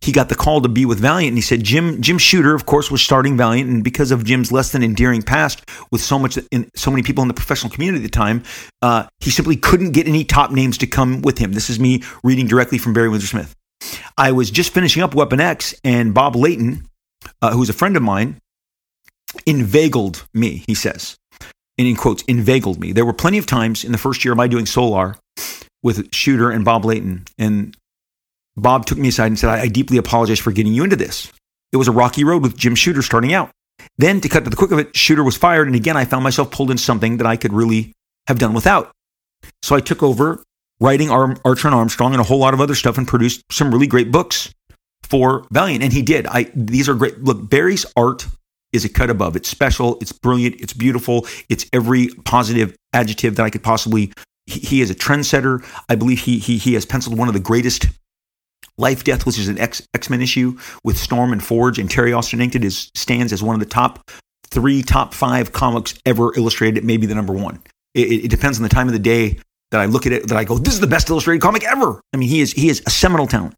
[0.00, 2.66] he got the call to be with Valiant, and he said Jim Jim Shooter, of
[2.66, 6.38] course, was starting Valiant, and because of Jim's less than endearing past with so much
[6.50, 8.42] in so many people in the professional community at the time,
[8.82, 11.52] uh, he simply couldn't get any top names to come with him.
[11.52, 13.54] This is me reading directly from Barry Windsor Smith.
[14.16, 16.88] I was just finishing up Weapon X, and Bob Layton,
[17.42, 18.38] uh, who's a friend of mine,
[19.44, 20.64] inveigled me.
[20.66, 21.16] He says
[21.78, 22.92] and in quotes, inveigled me.
[22.92, 25.16] There were plenty of times in the first year of my doing Solar
[25.82, 27.24] with Shooter and Bob Layton.
[27.38, 27.76] And
[28.56, 31.32] Bob took me aside and said, I, I deeply apologize for getting you into this.
[31.72, 33.50] It was a rocky road with Jim Shooter starting out.
[33.98, 35.66] Then, to cut to the quick of it, Shooter was fired.
[35.66, 37.92] And again, I found myself pulled in something that I could really
[38.26, 38.90] have done without.
[39.62, 40.42] So I took over
[40.80, 43.86] writing Archer and Armstrong and a whole lot of other stuff and produced some really
[43.86, 44.52] great books
[45.02, 45.82] for Valiant.
[45.82, 46.26] And he did.
[46.26, 47.22] I These are great.
[47.22, 48.26] Look, Barry's art
[48.72, 49.36] is a cut above.
[49.36, 54.12] It's special, it's brilliant, it's beautiful, it's every positive adjective that I could possibly.
[54.46, 55.64] He, he is a trendsetter.
[55.88, 57.86] I believe he, he, he has penciled one of the greatest
[58.78, 62.40] Life Death, which is an X Men issue with Storm and Forge and Terry Austin
[62.40, 64.10] inked it, is stands as one of the top
[64.50, 66.78] three, top five comics ever illustrated.
[66.78, 67.60] It may be the number one.
[67.94, 69.38] It, it, depends on the time of the day
[69.70, 70.28] that I look at it.
[70.28, 72.00] That I go, this is the best illustrated comic ever.
[72.12, 73.54] I mean, he is he is a seminal talent,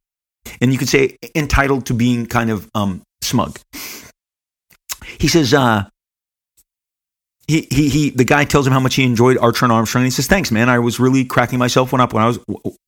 [0.60, 3.58] and you could say entitled to being kind of um, smug.
[5.18, 5.88] He says, uh,
[7.48, 10.02] he, he, he, the guy tells him how much he enjoyed Archer and Armstrong.
[10.02, 10.68] And he says, thanks, man.
[10.68, 12.38] I was really cracking myself up when I was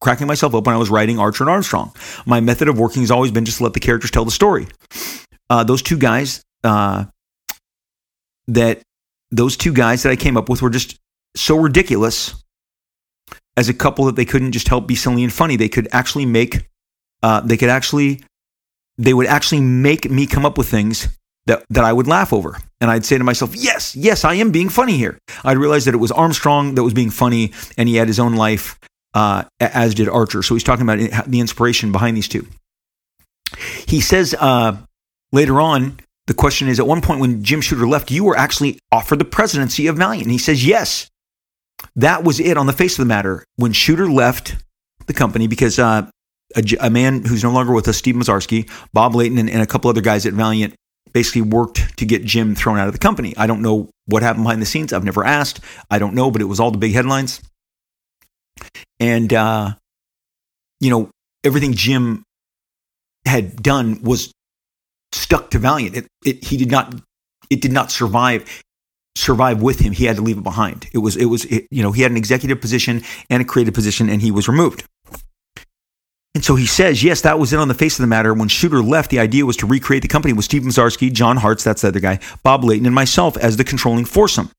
[0.02, 1.94] cracking myself up when I was writing Archer and Armstrong.
[2.26, 4.68] My method of working has always been just to let the characters tell the story.
[5.48, 7.06] Uh, those two guys, uh,
[8.48, 8.82] that
[9.30, 10.98] those two guys that I came up with were just
[11.34, 12.34] so ridiculous
[13.56, 15.56] as a couple that they couldn't just help be silly and funny.
[15.56, 16.68] They could actually make,
[17.22, 18.22] uh, they could actually,
[18.98, 21.08] they would actually make me come up with things
[21.46, 22.58] that, that I would laugh over.
[22.80, 25.18] And I'd say to myself, yes, yes, I am being funny here.
[25.44, 28.34] I'd realize that it was Armstrong that was being funny and he had his own
[28.34, 28.78] life,
[29.14, 30.42] uh, as did Archer.
[30.42, 32.46] So he's talking about the inspiration behind these two.
[33.86, 34.76] He says uh,
[35.32, 38.78] later on, the question is at one point when Jim Shooter left, you were actually
[38.92, 40.24] offered the presidency of Valiant.
[40.24, 41.08] And he says, yes.
[41.96, 43.44] That was it on the face of the matter.
[43.56, 44.54] When Shooter left
[45.06, 46.08] the company, because uh,
[46.54, 49.66] a, a, man who's no longer with us, Steve Massarsky, Bob Layton, and, and, a
[49.66, 50.74] couple other guys at Valiant
[51.12, 53.34] basically worked to get Jim thrown out of the company.
[53.36, 54.92] I don't know what happened behind the scenes.
[54.92, 55.60] I've never asked.
[55.90, 57.40] I don't know, but it was all the big headlines.
[58.98, 59.74] And, uh,
[60.80, 61.10] you know,
[61.44, 62.24] everything Jim
[63.26, 64.32] had done was
[65.12, 65.96] stuck to Valiant.
[65.96, 66.94] It, it, he did not
[67.50, 68.62] it did not survive
[69.16, 69.92] survive with him.
[69.92, 70.88] He had to leave it behind.
[70.92, 73.74] It was it was it, you know he had an executive position and a creative
[73.74, 74.84] position, and he was removed.
[76.34, 78.32] And so he says, yes, that was it on the face of the matter.
[78.32, 81.64] When Shooter left, the idea was to recreate the company with Steve Massarsky, John Hartz,
[81.64, 84.50] that's the other guy, Bob Layton, and myself as the controlling foursome.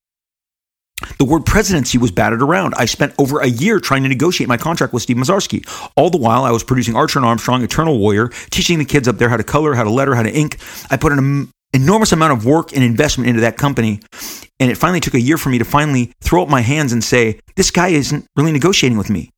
[1.17, 2.75] The word presidency was batted around.
[2.77, 5.65] I spent over a year trying to negotiate my contract with Steve Massarsky.
[5.95, 9.17] All the while, I was producing Archer and Armstrong, Eternal Warrior, teaching the kids up
[9.17, 10.57] there how to color, how to letter, how to ink.
[10.91, 14.01] I put an enormous amount of work and investment into that company.
[14.59, 17.03] And it finally took a year for me to finally throw up my hands and
[17.03, 19.31] say, this guy isn't really negotiating with me.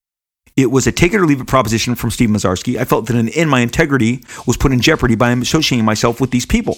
[0.56, 2.78] It was a take it or leave it proposition from Steve Massarsky.
[2.78, 6.22] I felt that in the end, my integrity was put in jeopardy by associating myself
[6.22, 6.78] with these people.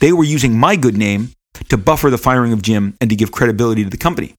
[0.00, 1.32] They were using my good name
[1.68, 4.34] to buffer the firing of Jim and to give credibility to the company.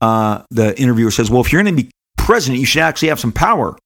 [0.00, 3.20] Uh, the interviewer says, Well, if you're going to be president, you should actually have
[3.20, 3.76] some power.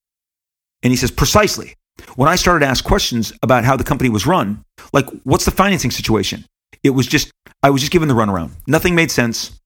[0.83, 1.75] And he says, Precisely.
[2.17, 5.51] When I started to ask questions about how the company was run, like, what's the
[5.51, 6.47] financing situation?
[6.83, 7.31] It was just,
[7.63, 8.53] I was just given the runaround.
[8.67, 9.61] Nothing made sense.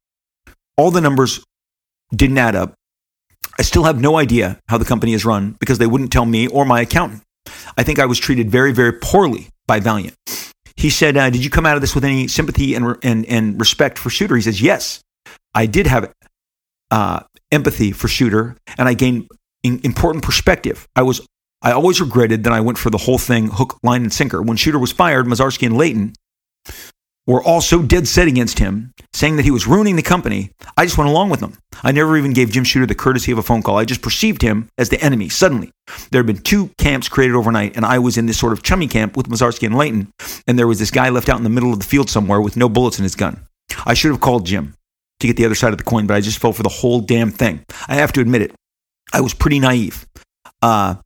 [0.76, 1.44] All the numbers
[2.14, 2.74] didn't add up.
[3.58, 6.46] I still have no idea how the company is run because they wouldn't tell me
[6.48, 7.22] or my accountant.
[7.76, 10.14] I think I was treated very, very poorly by Valiant.
[10.76, 13.60] He said, uh, Did you come out of this with any sympathy and, and, and
[13.60, 14.36] respect for Shooter?
[14.36, 15.02] He says, Yes,
[15.54, 16.12] I did have
[16.90, 17.20] uh,
[17.52, 19.28] empathy for Shooter and I gained
[19.62, 20.86] important perspective.
[20.94, 21.26] I was
[21.62, 24.42] I always regretted that I went for the whole thing hook, line, and sinker.
[24.42, 26.12] When Shooter was fired, Massarsky and Layton
[27.26, 30.84] were all so dead set against him, saying that he was ruining the company, I
[30.84, 31.56] just went along with them.
[31.82, 33.78] I never even gave Jim Shooter the courtesy of a phone call.
[33.78, 35.28] I just perceived him as the enemy.
[35.28, 35.70] Suddenly,
[36.10, 38.86] there had been two camps created overnight, and I was in this sort of chummy
[38.86, 40.12] camp with Massarsky and Layton,
[40.46, 42.56] and there was this guy left out in the middle of the field somewhere with
[42.56, 43.46] no bullets in his gun.
[43.86, 44.74] I should have called Jim
[45.20, 47.00] to get the other side of the coin, but I just fell for the whole
[47.00, 47.64] damn thing.
[47.88, 48.54] I have to admit it.
[49.12, 50.06] I was pretty naive.
[50.60, 50.96] Uh,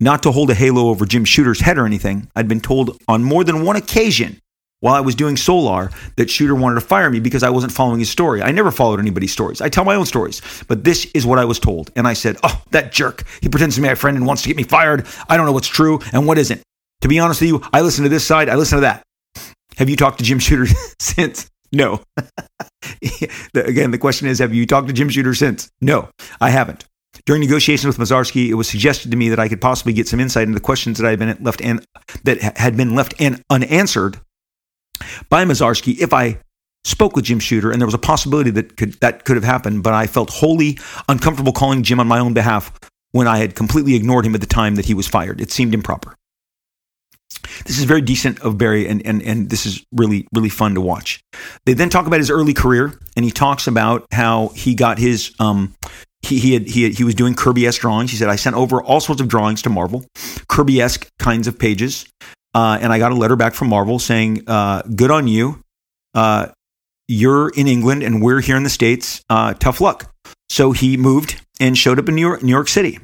[0.00, 3.22] not to hold a halo over Jim Shooter's head or anything, I'd been told on
[3.22, 4.38] more than one occasion
[4.82, 8.00] while I was doing Solar that Shooter wanted to fire me because I wasn't following
[8.00, 8.42] his story.
[8.42, 9.60] I never followed anybody's stories.
[9.60, 10.42] I tell my own stories.
[10.66, 11.92] But this is what I was told.
[11.94, 13.24] And I said, Oh, that jerk.
[13.40, 15.06] He pretends to be my friend and wants to get me fired.
[15.28, 16.60] I don't know what's true and what isn't.
[17.02, 19.04] To be honest with you, I listen to this side, I listen to that.
[19.76, 20.66] Have you talked to Jim Shooter
[20.98, 21.48] since?
[21.70, 22.02] No.
[23.54, 25.70] Again, the question is Have you talked to Jim Shooter since?
[25.80, 26.08] No,
[26.40, 26.84] I haven't.
[27.24, 30.18] During negotiations with Massarsky, it was suggested to me that I could possibly get some
[30.18, 31.84] insight into the questions that I had been left and
[32.24, 34.18] that had been left and unanswered
[35.28, 36.38] by Massarsky if I
[36.84, 39.82] spoke with Jim Shooter, and there was a possibility that could that could have happened,
[39.82, 42.72] but I felt wholly uncomfortable calling Jim on my own behalf
[43.12, 45.40] when I had completely ignored him at the time that he was fired.
[45.40, 46.16] It seemed improper.
[47.66, 50.80] This is very decent of Barry, and, and, and this is really, really fun to
[50.80, 51.20] watch.
[51.64, 55.34] They then talk about his early career, and he talks about how he got his
[55.38, 55.74] um,
[56.22, 58.10] he he had, he, had, he was doing Kirby-esque drawings.
[58.10, 60.04] He said, I sent over all sorts of drawings to Marvel,
[60.48, 62.06] Kirby-esque kinds of pages.
[62.54, 65.62] Uh, and I got a letter back from Marvel saying, uh, good on you.
[66.14, 66.48] Uh,
[67.08, 69.22] you're in England and we're here in the States.
[69.28, 70.12] Uh, tough luck.
[70.48, 72.98] So he moved and showed up in New York, New York City.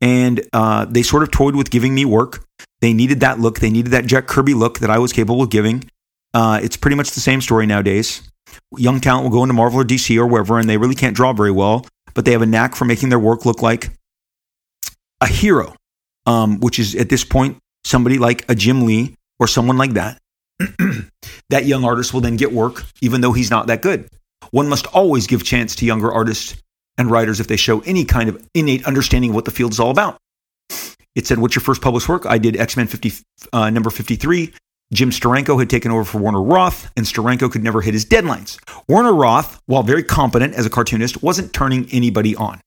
[0.00, 2.44] And uh, they sort of toyed with giving me work.
[2.80, 3.60] They needed that look.
[3.60, 5.84] They needed that Jack Kirby look that I was capable of giving.
[6.34, 8.22] Uh, it's pretty much the same story nowadays.
[8.76, 11.32] Young talent will go into Marvel or DC or wherever, and they really can't draw
[11.32, 13.90] very well but they have a knack for making their work look like
[15.20, 15.76] a hero,
[16.24, 20.18] um, which is at this point somebody like a Jim Lee or someone like that.
[21.50, 24.08] that young artist will then get work, even though he's not that good.
[24.50, 26.60] One must always give chance to younger artists
[26.98, 29.80] and writers if they show any kind of innate understanding of what the field is
[29.80, 30.18] all about.
[31.14, 33.12] It said, "What's your first published work?" I did X Men 50,
[33.52, 34.52] uh, number 53.
[34.92, 38.58] Jim Steranko had taken over for Werner Roth, and Steranko could never hit his deadlines.
[38.88, 42.60] Werner Roth, while very competent as a cartoonist, wasn't turning anybody on.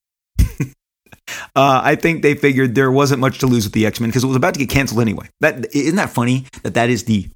[1.56, 4.24] Uh, I think they figured there wasn't much to lose with the X Men because
[4.24, 5.28] it was about to get canceled anyway.
[5.42, 7.30] That isn't that funny that that is the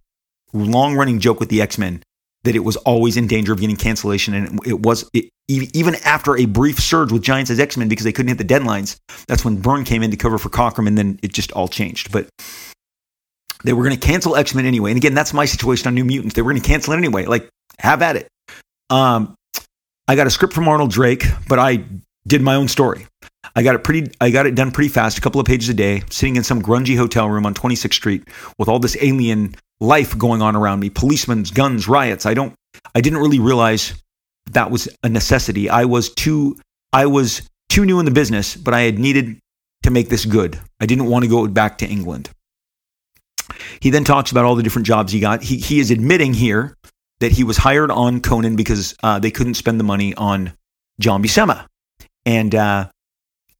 [0.54, 2.02] long running joke with the X Men
[2.44, 5.96] that it was always in danger of getting cancellation, and it, it was it, even
[6.04, 8.98] after a brief surge with Giant-Size X Men because they couldn't hit the deadlines.
[9.28, 12.12] That's when Byrne came in to cover for Cockrum, and then it just all changed.
[12.12, 12.28] But
[13.64, 14.92] they were going to cancel X Men anyway.
[14.92, 16.36] And again, that's my situation on New Mutants.
[16.36, 17.26] They were going to cancel it anyway.
[17.26, 17.50] Like,
[17.80, 18.28] have at it.
[18.90, 19.36] Um,
[20.08, 21.86] I got a script from Arnold Drake, but I
[22.28, 23.08] did my own story.
[23.56, 24.12] I got it pretty.
[24.20, 26.62] I got it done pretty fast, a couple of pages a day, sitting in some
[26.62, 28.28] grungy hotel room on 26th Street
[28.58, 32.26] with all this alien life going on around me, policemen's guns, riots.
[32.26, 32.56] I don't.
[32.96, 33.94] I didn't really realize
[34.52, 35.70] that was a necessity.
[35.70, 36.58] I was too.
[36.92, 39.38] I was too new in the business, but I had needed
[39.84, 40.60] to make this good.
[40.80, 42.30] I didn't want to go back to England.
[43.80, 45.44] He then talks about all the different jobs he got.
[45.44, 46.76] He, he is admitting here
[47.20, 50.54] that he was hired on Conan because uh, they couldn't spend the money on
[51.00, 51.66] John Buscema.
[52.26, 52.90] And uh,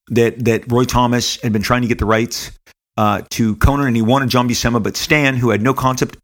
[0.10, 2.52] that, that Roy Thomas had been trying to get the rights
[2.98, 6.18] uh, to Conan and he wanted John Buscema, but Stan, who had no concept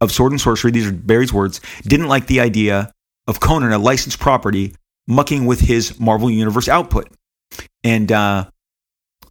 [0.00, 2.92] of Sword and Sorcery, these are Barry's words, didn't like the idea
[3.26, 4.74] of Conan, a licensed property,
[5.06, 7.08] mucking with his Marvel Universe output.
[7.84, 8.46] And uh,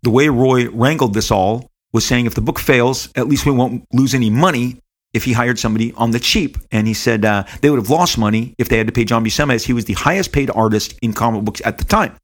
[0.03, 3.51] the way Roy wrangled this all was saying if the book fails, at least we
[3.51, 4.77] won't lose any money
[5.13, 6.57] if he hired somebody on the cheap.
[6.71, 9.25] And he said uh, they would have lost money if they had to pay John
[9.25, 12.15] Buscema, as he was the highest paid artist in comic books at the time.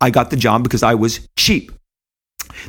[0.00, 1.72] I got the job because I was cheap.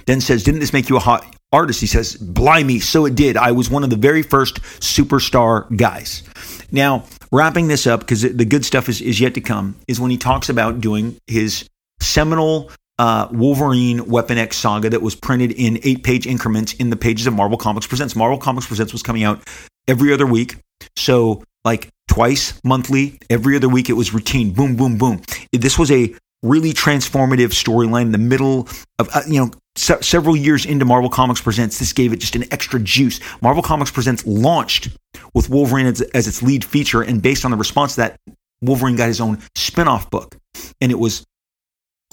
[0.05, 1.81] Then says, Didn't this make you a hot artist?
[1.81, 3.37] He says, Blimey, so it did.
[3.37, 6.23] I was one of the very first superstar guys.
[6.71, 10.11] Now, wrapping this up, because the good stuff is, is yet to come, is when
[10.11, 11.69] he talks about doing his
[11.99, 16.95] seminal uh, Wolverine Weapon X saga that was printed in eight page increments in the
[16.95, 18.15] pages of Marvel Comics Presents.
[18.15, 19.41] Marvel Comics Presents was coming out
[19.87, 20.55] every other week.
[20.95, 24.51] So, like twice monthly, every other week, it was routine.
[24.51, 25.21] Boom, boom, boom.
[25.51, 26.13] This was a
[26.43, 28.67] really transformative storyline in the middle
[28.99, 31.79] of, uh, you know, se- several years into Marvel Comics Presents.
[31.79, 33.19] This gave it just an extra juice.
[33.41, 34.89] Marvel Comics Presents launched
[35.33, 37.01] with Wolverine as, as its lead feature.
[37.01, 38.19] And based on the response to that,
[38.61, 40.35] Wolverine got his own spin off book.
[40.81, 41.25] And it was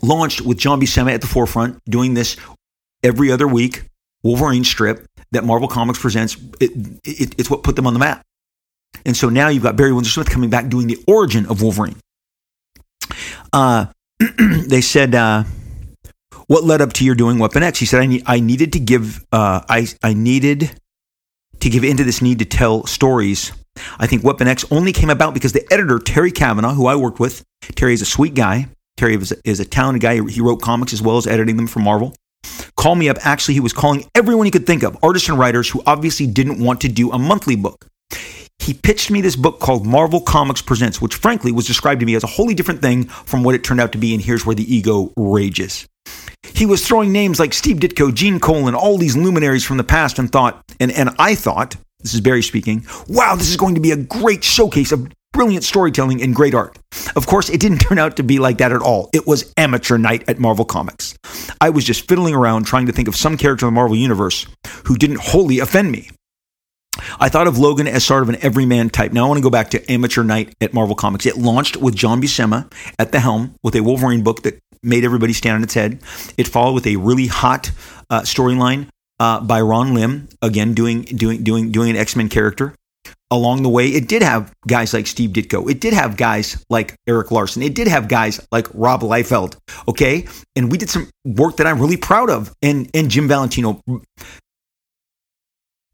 [0.02, 2.36] launched with John Buscema at the forefront, doing this
[3.02, 3.84] every other week,
[4.22, 6.36] Wolverine strip that Marvel Comics presents.
[6.60, 6.72] It,
[7.04, 8.22] it, it's what put them on the map.
[9.04, 11.96] And so now you've got Barry Windsor Smith coming back doing the origin of Wolverine.
[13.52, 13.86] Uh,
[14.66, 15.44] they said, uh,
[16.46, 18.80] "What led up to your doing Weapon X?" He said, "I, need, I needed to
[18.80, 20.78] give, uh, I, I needed
[21.60, 23.52] to give into this need to tell stories."
[23.98, 27.18] I think Weapon X only came about because the editor Terry Kavanagh, who I worked
[27.18, 27.42] with,
[27.74, 28.68] Terry is a sweet guy.
[28.96, 30.24] Terry is, is a talented guy.
[30.28, 32.14] He wrote comics as well as editing them for Marvel.
[32.76, 33.18] Called me up.
[33.26, 36.60] Actually, he was calling everyone he could think of, artists and writers who obviously didn't
[36.60, 37.86] want to do a monthly book.
[38.58, 42.14] He pitched me this book called Marvel Comics Presents, which frankly was described to me
[42.14, 44.14] as a wholly different thing from what it turned out to be.
[44.14, 45.86] And here's where the ego rages.
[46.42, 50.18] He was throwing names like Steve Ditko, Gene Colan, all these luminaries from the past,
[50.18, 53.80] and thought, and, and I thought, this is Barry speaking, wow, this is going to
[53.80, 56.78] be a great showcase of brilliant storytelling and great art.
[57.16, 59.10] Of course, it didn't turn out to be like that at all.
[59.12, 61.16] It was amateur night at Marvel Comics.
[61.60, 64.46] I was just fiddling around trying to think of some character in the Marvel Universe
[64.84, 66.10] who didn't wholly offend me.
[67.18, 69.12] I thought of Logan as sort of an everyman type.
[69.12, 71.26] Now I want to go back to Amateur Night at Marvel Comics.
[71.26, 75.32] It launched with John Buscema at the helm with a Wolverine book that made everybody
[75.32, 76.00] stand on its head.
[76.36, 77.70] It followed with a really hot
[78.10, 78.88] uh, storyline
[79.18, 82.74] uh, by Ron Lim, again doing doing doing doing an X Men character.
[83.30, 85.68] Along the way, it did have guys like Steve Ditko.
[85.68, 87.62] It did have guys like Erik Larsen.
[87.62, 89.56] It did have guys like Rob Liefeld.
[89.88, 92.54] Okay, and we did some work that I'm really proud of.
[92.62, 93.80] And and Jim Valentino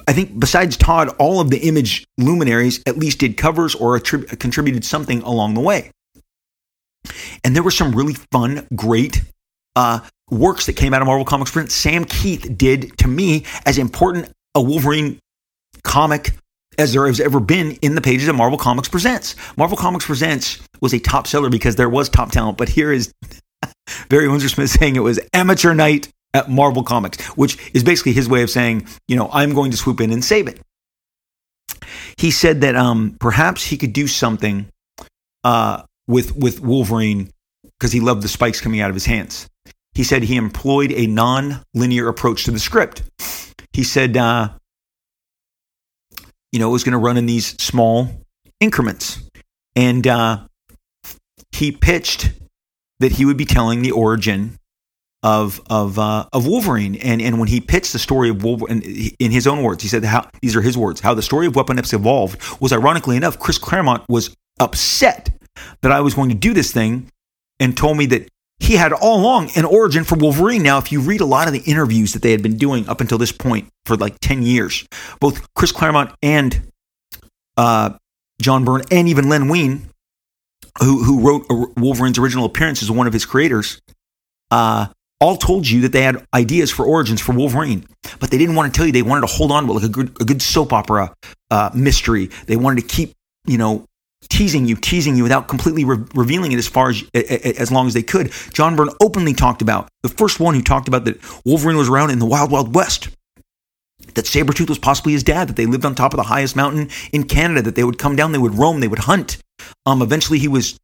[0.06, 4.38] I think besides Todd, all of the image luminaries at least did covers or attrib-
[4.38, 5.90] contributed something along the way.
[7.44, 9.22] And there were some really fun, great
[9.76, 11.70] uh, works that came out of Marvel Comics Print.
[11.70, 15.18] Sam Kieth did, to me, as important a Wolverine
[15.82, 16.32] comic
[16.78, 19.36] as there has ever been in the pages of Marvel Comics Presents.
[19.56, 23.12] Marvel Comics Presents was a top seller because there was top talent, but here is
[24.08, 28.28] Barry Windsor Smith saying it was amateur night at Marvel Comics, which is basically his
[28.28, 30.60] way of saying, you know, I'm going to swoop in and save it.
[32.16, 34.68] He said that um, perhaps he could do something
[35.44, 37.30] uh, with with Wolverine
[37.78, 39.48] because he loved the spikes coming out of his hands.
[39.94, 43.02] He said he employed a non-linear approach to the script.
[43.72, 44.50] He said, uh,
[46.52, 48.08] you know, it was going to run in these small
[48.60, 49.18] increments,
[49.74, 50.46] and uh,
[51.52, 52.32] he pitched
[53.00, 54.56] that he would be telling the origin
[55.22, 58.82] of of uh, of Wolverine, and and when he pitched the story of Wolverine
[59.18, 61.56] in his own words, he said how these are his words how the story of
[61.56, 65.30] Weapon X evolved was ironically enough, Chris Claremont was upset
[65.82, 67.08] that I was going to do this thing,
[67.58, 68.28] and told me that
[68.60, 70.62] he had all along an origin for Wolverine.
[70.62, 73.00] Now, if you read a lot of the interviews that they had been doing up
[73.00, 74.86] until this point for like ten years,
[75.18, 76.62] both Chris Claremont and
[77.56, 77.90] uh,
[78.40, 79.82] John Byrne and even Len Wein,
[80.78, 81.46] who who wrote
[81.76, 83.80] Wolverine's original appearance as one of his creators.
[84.50, 84.86] Uh,
[85.20, 87.86] all told you that they had ideas for origins for Wolverine,
[88.18, 88.92] but they didn't want to tell you.
[88.92, 91.14] They wanted to hold on to like a good, a good soap opera
[91.50, 92.30] uh, mystery.
[92.46, 93.12] They wanted to keep,
[93.46, 93.84] you know,
[94.28, 97.94] teasing you, teasing you without completely re- revealing it as far as as long as
[97.94, 98.32] they could.
[98.52, 102.10] John Byrne openly talked about the first one who talked about that Wolverine was around
[102.10, 103.08] in the Wild Wild West.
[104.14, 106.88] That Sabretooth was possibly his dad, that they lived on top of the highest mountain
[107.12, 109.38] in Canada, that they would come down, they would roam, they would hunt.
[109.86, 110.78] Um, eventually he was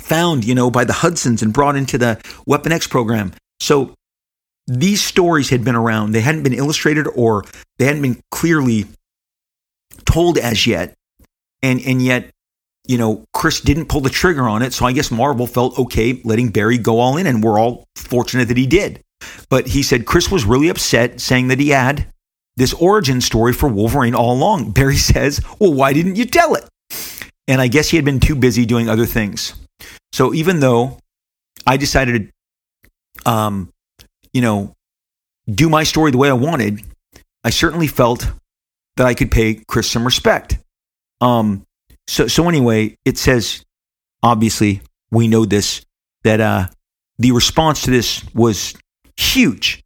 [0.00, 3.32] found, you know, by the Hudsons and brought into the Weapon X program.
[3.60, 3.94] So
[4.66, 6.12] these stories had been around.
[6.12, 7.44] They hadn't been illustrated or
[7.78, 8.86] they hadn't been clearly
[10.04, 10.94] told as yet.
[11.62, 12.30] And and yet,
[12.86, 14.72] you know, Chris didn't pull the trigger on it.
[14.72, 18.48] So I guess Marvel felt okay letting Barry go all in, and we're all fortunate
[18.48, 19.00] that he did.
[19.48, 22.06] But he said Chris was really upset, saying that he had
[22.56, 24.72] this origin story for Wolverine all along.
[24.72, 26.68] Barry says, Well, why didn't you tell it?
[27.46, 29.54] And I guess he had been too busy doing other things.
[30.14, 30.96] So even though
[31.66, 32.30] I decided
[33.24, 33.72] to, um,
[34.32, 34.72] you know,
[35.52, 36.82] do my story the way I wanted,
[37.42, 38.30] I certainly felt
[38.94, 40.56] that I could pay Chris some respect.
[41.20, 41.64] Um,
[42.06, 43.64] so, so anyway, it says,
[44.22, 45.84] obviously, we know this,
[46.22, 46.68] that uh,
[47.18, 48.74] the response to this was
[49.16, 49.82] huge.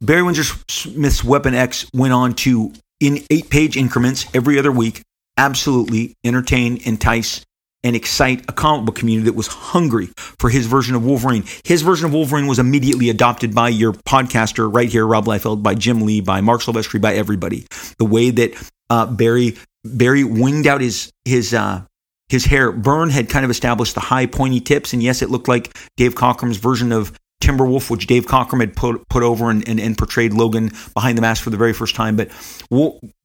[0.00, 5.02] Barry Windsor Smith's Weapon X went on to, in eight page increments every other week,
[5.36, 7.44] absolutely entertain, entice,
[7.84, 11.44] and excite a comic book community that was hungry for his version of Wolverine.
[11.64, 15.74] His version of Wolverine was immediately adopted by your podcaster right here, Rob Liefeld, by
[15.74, 17.66] Jim Lee, by Marc Silvestri, by everybody.
[17.98, 21.82] The way that uh, Barry Barry winged out his his uh,
[22.28, 22.72] his hair.
[22.72, 26.14] Byrne had kind of established the high pointy tips, and yes, it looked like Dave
[26.14, 29.98] Cockrum's version of Timber Wolf, which Dave Cockrum had put put over and, and, and
[29.98, 32.16] portrayed Logan behind the mask for the very first time.
[32.16, 32.30] But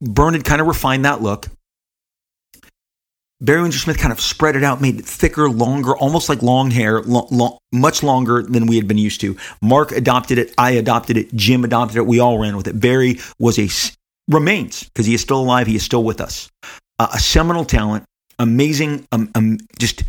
[0.01, 1.47] Byrne had kind of refined that look.
[3.39, 6.71] Barry Windsor Smith kind of spread it out, made it thicker, longer, almost like long
[6.71, 9.37] hair, lo- lo- much longer than we had been used to.
[9.61, 10.53] Mark adopted it.
[10.57, 11.33] I adopted it.
[11.35, 12.07] Jim adopted it.
[12.07, 12.79] We all ran with it.
[12.79, 13.69] Barry was a
[14.27, 15.67] remains because he is still alive.
[15.67, 16.49] He is still with us.
[16.99, 18.05] Uh, a seminal talent,
[18.39, 20.03] amazing, um, um, just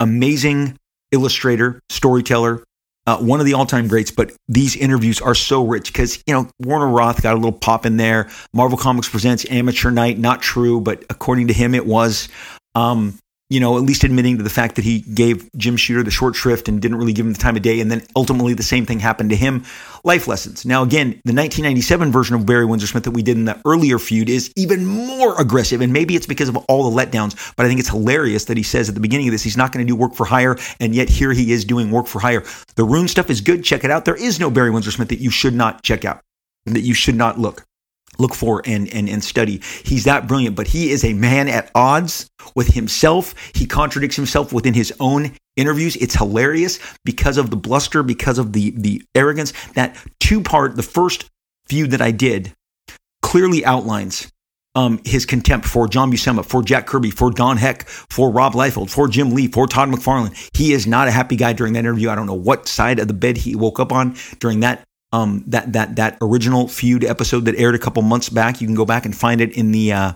[0.00, 0.76] amazing
[1.12, 2.64] illustrator, storyteller,
[3.06, 4.10] uh, one of the all-time greats.
[4.10, 7.86] But these interviews are so rich because you know Werner Roth got a little pop
[7.86, 8.28] in there.
[8.52, 12.28] Marvel Comics presents Amateur Night, not true, but according to him, it was.
[12.74, 13.18] Um,
[13.52, 16.34] you know, at least admitting to the fact that he gave Jim Shooter the short
[16.34, 17.80] shrift and didn't really give him the time of day.
[17.80, 19.64] And then ultimately the same thing happened to him.
[20.04, 20.64] Life lessons.
[20.64, 23.98] Now, again, the 1997 version of Barry Windsor Smith that we did in the earlier
[23.98, 25.82] feud is even more aggressive.
[25.82, 28.62] And maybe it's because of all the letdowns, but I think it's hilarious that he
[28.62, 30.56] says at the beginning of this he's not going to do work for hire.
[30.80, 32.44] And yet here he is doing work for hire.
[32.76, 33.64] The Rune stuff is good.
[33.64, 34.06] Check it out.
[34.06, 36.22] There is no Barry Windsor Smith that you should not check out,
[36.64, 37.66] that you should not look
[38.18, 39.60] look for and, and, and study.
[39.84, 43.34] He's that brilliant, but he is a man at odds with himself.
[43.54, 45.96] He contradicts himself within his own interviews.
[45.96, 49.52] It's hilarious because of the bluster, because of the, the arrogance.
[49.74, 51.28] That two part, the first
[51.66, 52.52] feud that I did
[53.22, 54.30] clearly outlines
[54.74, 58.90] um, his contempt for John Buscema, for Jack Kirby, for Don Heck, for Rob Liefeld,
[58.90, 60.50] for Jim Lee, for Todd McFarlane.
[60.56, 62.08] He is not a happy guy during that interview.
[62.08, 65.44] I don't know what side of the bed he woke up on during that um,
[65.48, 68.60] that that that original feud episode that aired a couple months back.
[68.60, 70.12] You can go back and find it in the uh,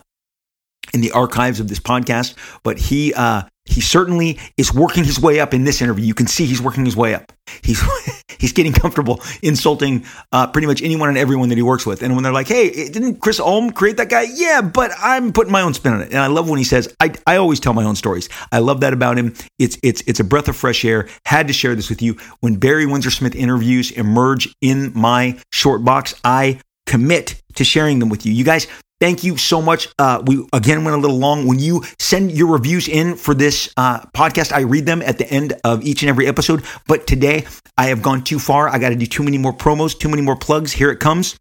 [0.95, 2.35] in the archives of this podcast.
[2.63, 6.05] But he uh, he certainly is working his way up in this interview.
[6.05, 7.33] You can see he's working his way up.
[7.63, 7.83] He's
[8.39, 12.03] he's getting comfortable insulting uh, pretty much anyone and everyone that he works with.
[12.03, 15.53] And when they're like, "Hey, didn't Chris Ulm create that guy?" Yeah, but I'm putting
[15.53, 16.11] my own spin on it.
[16.11, 18.81] And I love when he says, "I I always tell my own stories." I love
[18.81, 19.35] that about him.
[19.59, 21.09] It's it's it's a breath of fresh air.
[21.25, 22.17] Had to share this with you.
[22.41, 28.09] When Barry Windsor Smith interviews emerge in my short box, I commit to sharing them
[28.09, 28.33] with you.
[28.33, 28.67] You guys,
[28.99, 29.89] Thank you so much.
[29.99, 31.47] Uh, we again went a little long.
[31.47, 35.29] When you send your reviews in for this uh, podcast, I read them at the
[35.31, 36.65] end of each and every episode.
[36.87, 37.45] But today,
[37.77, 38.69] I have gone too far.
[38.71, 40.73] I got to do too many more promos, too many more plugs.
[40.73, 41.37] Here it comes.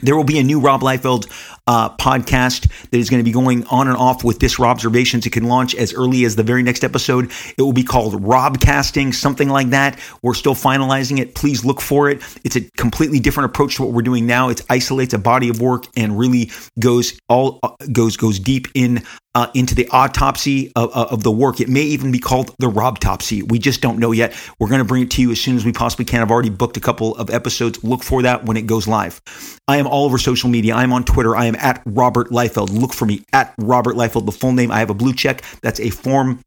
[0.00, 1.30] There will be a new Rob Liefeld
[1.66, 5.26] uh, podcast that is going to be going on and off with this Observations.
[5.26, 7.32] It can launch as early as the very next episode.
[7.56, 9.98] It will be called Rob Casting, something like that.
[10.22, 11.34] We're still finalizing it.
[11.34, 12.22] Please look for it.
[12.44, 14.48] It's a completely different approach to what we're doing now.
[14.50, 19.02] It isolates a body of work and really goes all uh, goes goes deep in
[19.34, 21.60] uh, into the autopsy of, of, the work.
[21.60, 23.48] It may even be called the Robtopsy.
[23.50, 24.34] We just don't know yet.
[24.58, 26.20] We're going to bring it to you as soon as we possibly can.
[26.20, 27.82] I've already booked a couple of episodes.
[27.82, 29.20] Look for that when it goes live.
[29.68, 30.74] I am all over social media.
[30.74, 31.34] I am on Twitter.
[31.34, 32.70] I am at Robert Liefeld.
[32.70, 34.70] Look for me at Robert Liefeld, the full name.
[34.70, 35.42] I have a blue check.
[35.62, 36.40] That's a form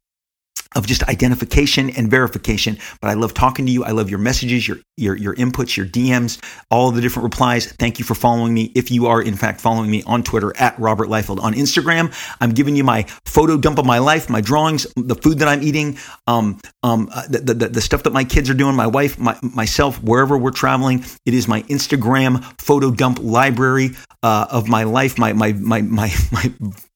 [0.75, 2.77] of just identification and verification.
[3.01, 3.83] But I love talking to you.
[3.83, 7.71] I love your messages, your your your inputs, your DMs, all the different replies.
[7.73, 8.71] Thank you for following me.
[8.75, 12.51] If you are in fact following me on Twitter at Robert Liefeld on Instagram, I'm
[12.51, 15.97] giving you my photo dump of my life, my drawings, the food that I'm eating,
[16.27, 19.37] um, um, uh, the, the, the stuff that my kids are doing, my wife, my,
[19.41, 21.03] myself, wherever we're traveling.
[21.25, 23.91] It is my Instagram photo dump library
[24.23, 26.51] uh, of my life, my my my my my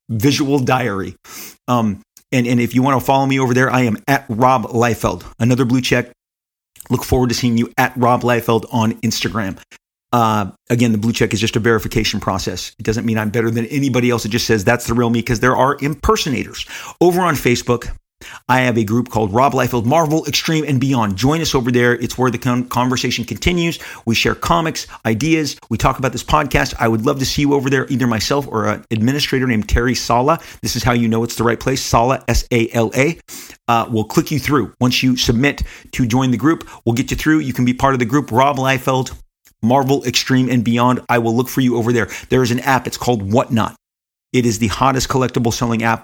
[0.10, 1.15] visual diary.
[1.68, 2.01] Um,
[2.31, 5.26] and, and if you want to follow me over there, I am at Rob Liefeld.
[5.39, 6.11] Another blue check.
[6.89, 9.60] Look forward to seeing you at Rob Liefeld on Instagram.
[10.11, 12.76] Uh, again, the blue check is just a verification process.
[12.80, 14.26] It doesn't mean I'm better than anybody else.
[14.26, 16.65] It just says that's the real me because there are impersonators.
[16.99, 17.95] Over on Facebook,
[18.48, 21.16] I have a group called Rob Liefeld Marvel Extreme and Beyond.
[21.16, 21.94] Join us over there.
[21.94, 22.38] It's where the
[22.70, 23.80] conversation continues.
[24.06, 25.58] We share comics, ideas.
[25.70, 26.74] We talk about this podcast.
[26.80, 29.96] I would love to see you over there, either myself or an administrator named Terry
[29.96, 30.40] Sala.
[30.62, 31.82] This is how you know it's the right place.
[31.82, 33.20] Sala, S A L A.
[33.68, 34.74] Uh, we'll click you through.
[34.80, 37.40] Once you submit to join the group, we'll get you through.
[37.40, 38.32] You can be part of the group.
[38.32, 39.16] Rob Liefeld
[39.62, 41.02] Marvel, Extreme, and beyond.
[41.10, 42.10] I will look for you over there.
[42.30, 42.88] There is an app.
[42.88, 43.76] It's called Whatnot.
[44.32, 46.04] It is the hottest collectible selling app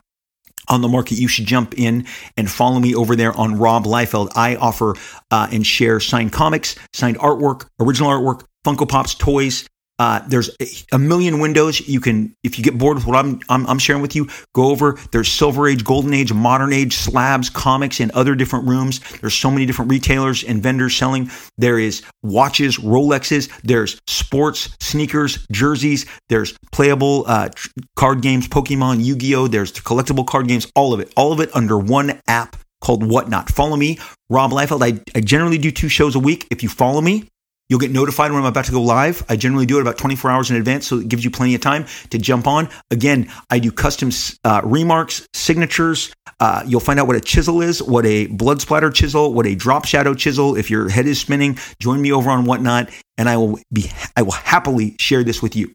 [0.70, 2.06] on the market, you should jump in
[2.38, 4.32] and follow me over there on Rob Liefeld.
[4.36, 4.96] I offer
[5.32, 9.68] uh, and share signed comics, signed artwork, original artwork, Funko Pops, toys,
[9.98, 10.50] uh, there's
[10.92, 11.88] a million windows.
[11.88, 14.70] You can, if you get bored with what I'm, I'm, I'm, sharing with you, go
[14.70, 15.00] over.
[15.12, 19.00] There's Silver Age, Golden Age, Modern Age, slabs, comics, and other different rooms.
[19.22, 21.30] There's so many different retailers and vendors selling.
[21.58, 23.50] There is watches, Rolexes.
[23.62, 26.06] There's sports, sneakers, jerseys.
[26.28, 27.50] There's playable uh,
[27.96, 29.48] card games, Pokemon, Yu-Gi-Oh.
[29.48, 30.70] There's collectible card games.
[30.76, 33.50] All of it, all of it under one app called Whatnot.
[33.50, 33.98] Follow me,
[34.30, 34.84] Rob Liefeld.
[34.84, 36.48] I, I generally do two shows a week.
[36.52, 37.30] If you follow me,
[37.68, 39.26] You'll get notified when I'm about to go live.
[39.28, 41.62] I generally do it about 24 hours in advance, so it gives you plenty of
[41.62, 42.70] time to jump on.
[42.92, 44.12] Again, I do custom
[44.44, 46.14] uh, remarks, signatures.
[46.40, 49.56] Uh, you'll find out what a chisel is, what a blood splatter chisel, what a
[49.56, 50.56] drop shadow chisel.
[50.56, 54.22] If your head is spinning, join me over on Whatnot, and I will be I
[54.22, 55.72] will happily share this with you.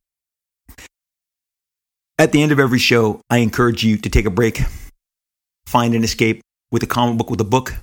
[2.21, 4.61] At the end of every show, I encourage you to take a break,
[5.67, 7.75] find an escape with a comic book, with a book,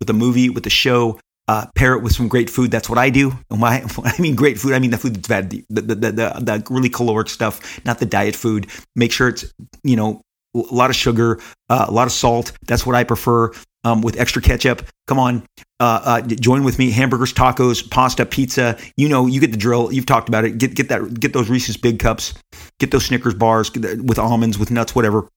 [0.00, 2.70] with a movie, with a show, uh, pair it with some great food.
[2.70, 3.32] That's what I do.
[3.50, 6.12] My, I mean great food, I mean the food that's bad, the, the, the, the,
[6.12, 8.66] the really caloric stuff, not the diet food.
[8.96, 9.52] Make sure it's,
[9.82, 10.22] you know,
[10.54, 12.52] a lot of sugar, uh, a lot of salt.
[12.66, 13.52] That's what I prefer
[13.84, 14.86] um, with extra ketchup.
[15.06, 15.46] Come on,
[15.80, 16.90] uh, uh, join with me.
[16.90, 18.78] Hamburgers, tacos, pasta, pizza.
[18.96, 19.92] You know, you get the drill.
[19.92, 20.58] You've talked about it.
[20.58, 21.20] Get get that.
[21.20, 22.34] Get those Reese's Big Cups.
[22.80, 25.28] Get those Snickers bars with almonds, with nuts, whatever.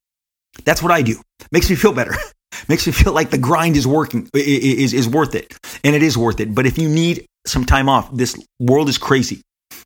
[0.63, 1.21] That's what I do.
[1.51, 2.15] Makes me feel better.
[2.67, 5.53] makes me feel like the grind is working is is worth it.
[5.83, 6.53] And it is worth it.
[6.53, 9.41] But if you need some time off this world is crazy.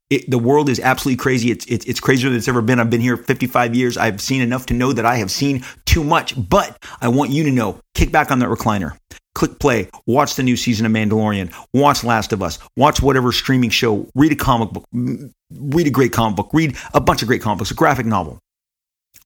[0.10, 1.52] It, the world is absolutely crazy.
[1.52, 2.80] It's, it's it's crazier than it's ever been.
[2.80, 3.98] I've been here 55 years.
[3.98, 6.34] I've seen enough to know that i have seen too much.
[6.50, 8.98] But i want you to know kick back on that recliner.
[9.34, 9.90] Click play.
[10.06, 11.54] Watch the new season of mandalorian.
[11.74, 12.60] Watch last of us.
[12.76, 14.10] Watch whatever streaming show.
[14.14, 14.84] Read a comic book.
[14.94, 16.50] Read a great comic book.
[16.52, 17.72] Read a bunch of great comic books.
[17.72, 18.40] A graphic novel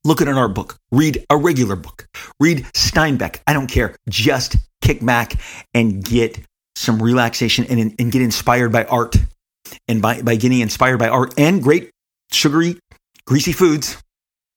[0.06, 0.78] Look at an art book.
[0.92, 2.08] Read a regular book.
[2.40, 3.40] Read Steinbeck.
[3.48, 3.96] I don't care.
[4.08, 5.34] Just kick back
[5.74, 6.40] and get
[6.76, 9.16] some relaxation and, and get inspired by art.
[9.88, 11.90] And by, by getting inspired by art and great
[12.32, 12.80] sugary,
[13.26, 13.98] greasy foods,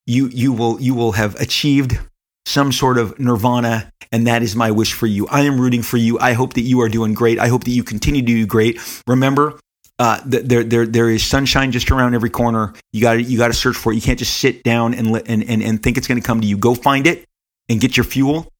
[0.06, 1.98] you, you, will, you will have achieved
[2.44, 3.90] some sort of nirvana.
[4.12, 5.26] And that is my wish for you.
[5.28, 6.18] I am rooting for you.
[6.18, 7.38] I hope that you are doing great.
[7.38, 8.78] I hope that you continue to do great.
[9.06, 9.58] Remember,
[9.98, 12.72] uh, there, there, there is sunshine just around every corner.
[12.92, 13.96] You got to, you got to search for it.
[13.96, 16.46] You can't just sit down and, and, and, and think it's going to come to
[16.46, 16.56] you.
[16.56, 17.24] Go find it
[17.68, 18.52] and get your fuel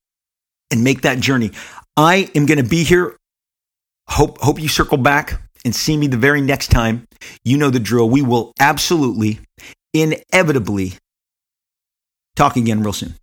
[0.71, 1.53] and make that journey.
[1.97, 3.17] I am going to be here.
[4.09, 7.07] Hope, hope you circle back and see me the very next time.
[7.45, 8.09] You know the drill.
[8.09, 9.41] We will absolutely,
[9.93, 10.95] inevitably
[12.37, 13.15] talk again real soon.